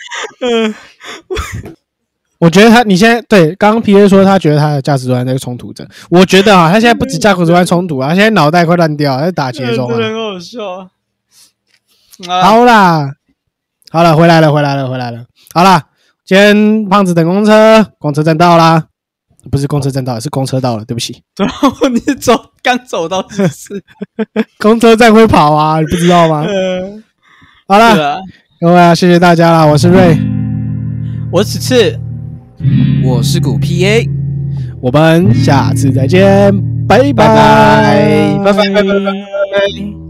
[0.40, 0.72] 嗯，
[2.38, 5.84] 我觉得他，你现在对刚刚 P A 说他觉得他的价值观在冲突着。
[6.08, 10.08] 我觉得啊，他现在不止价值观冲突啊，他现在脑袋快烂掉了，在打结中真的啊。
[10.08, 10.88] 很好笑
[12.28, 13.10] 好啦，
[13.90, 15.24] 好了，回来了，回来了，回来了。
[15.52, 15.82] 好啦，
[16.24, 18.84] 今天胖子等公车，公车站到啦。
[19.50, 21.22] 不是公车站到了，是公车到了，对不起。
[21.36, 22.32] 然后你走
[22.62, 23.84] 刚走到是是？
[24.58, 26.44] 公车站会跑啊，你不知道吗？
[26.48, 27.02] 嗯，
[27.68, 28.16] 好啦，是啊，
[28.60, 30.16] 各位啊，谢谢大家啦，我是瑞，
[31.32, 31.98] 我此次
[33.04, 34.08] 我是股 PA，
[34.80, 36.52] 我们下次再见，
[36.86, 37.26] 拜拜拜
[38.44, 40.03] 拜拜拜拜拜拜。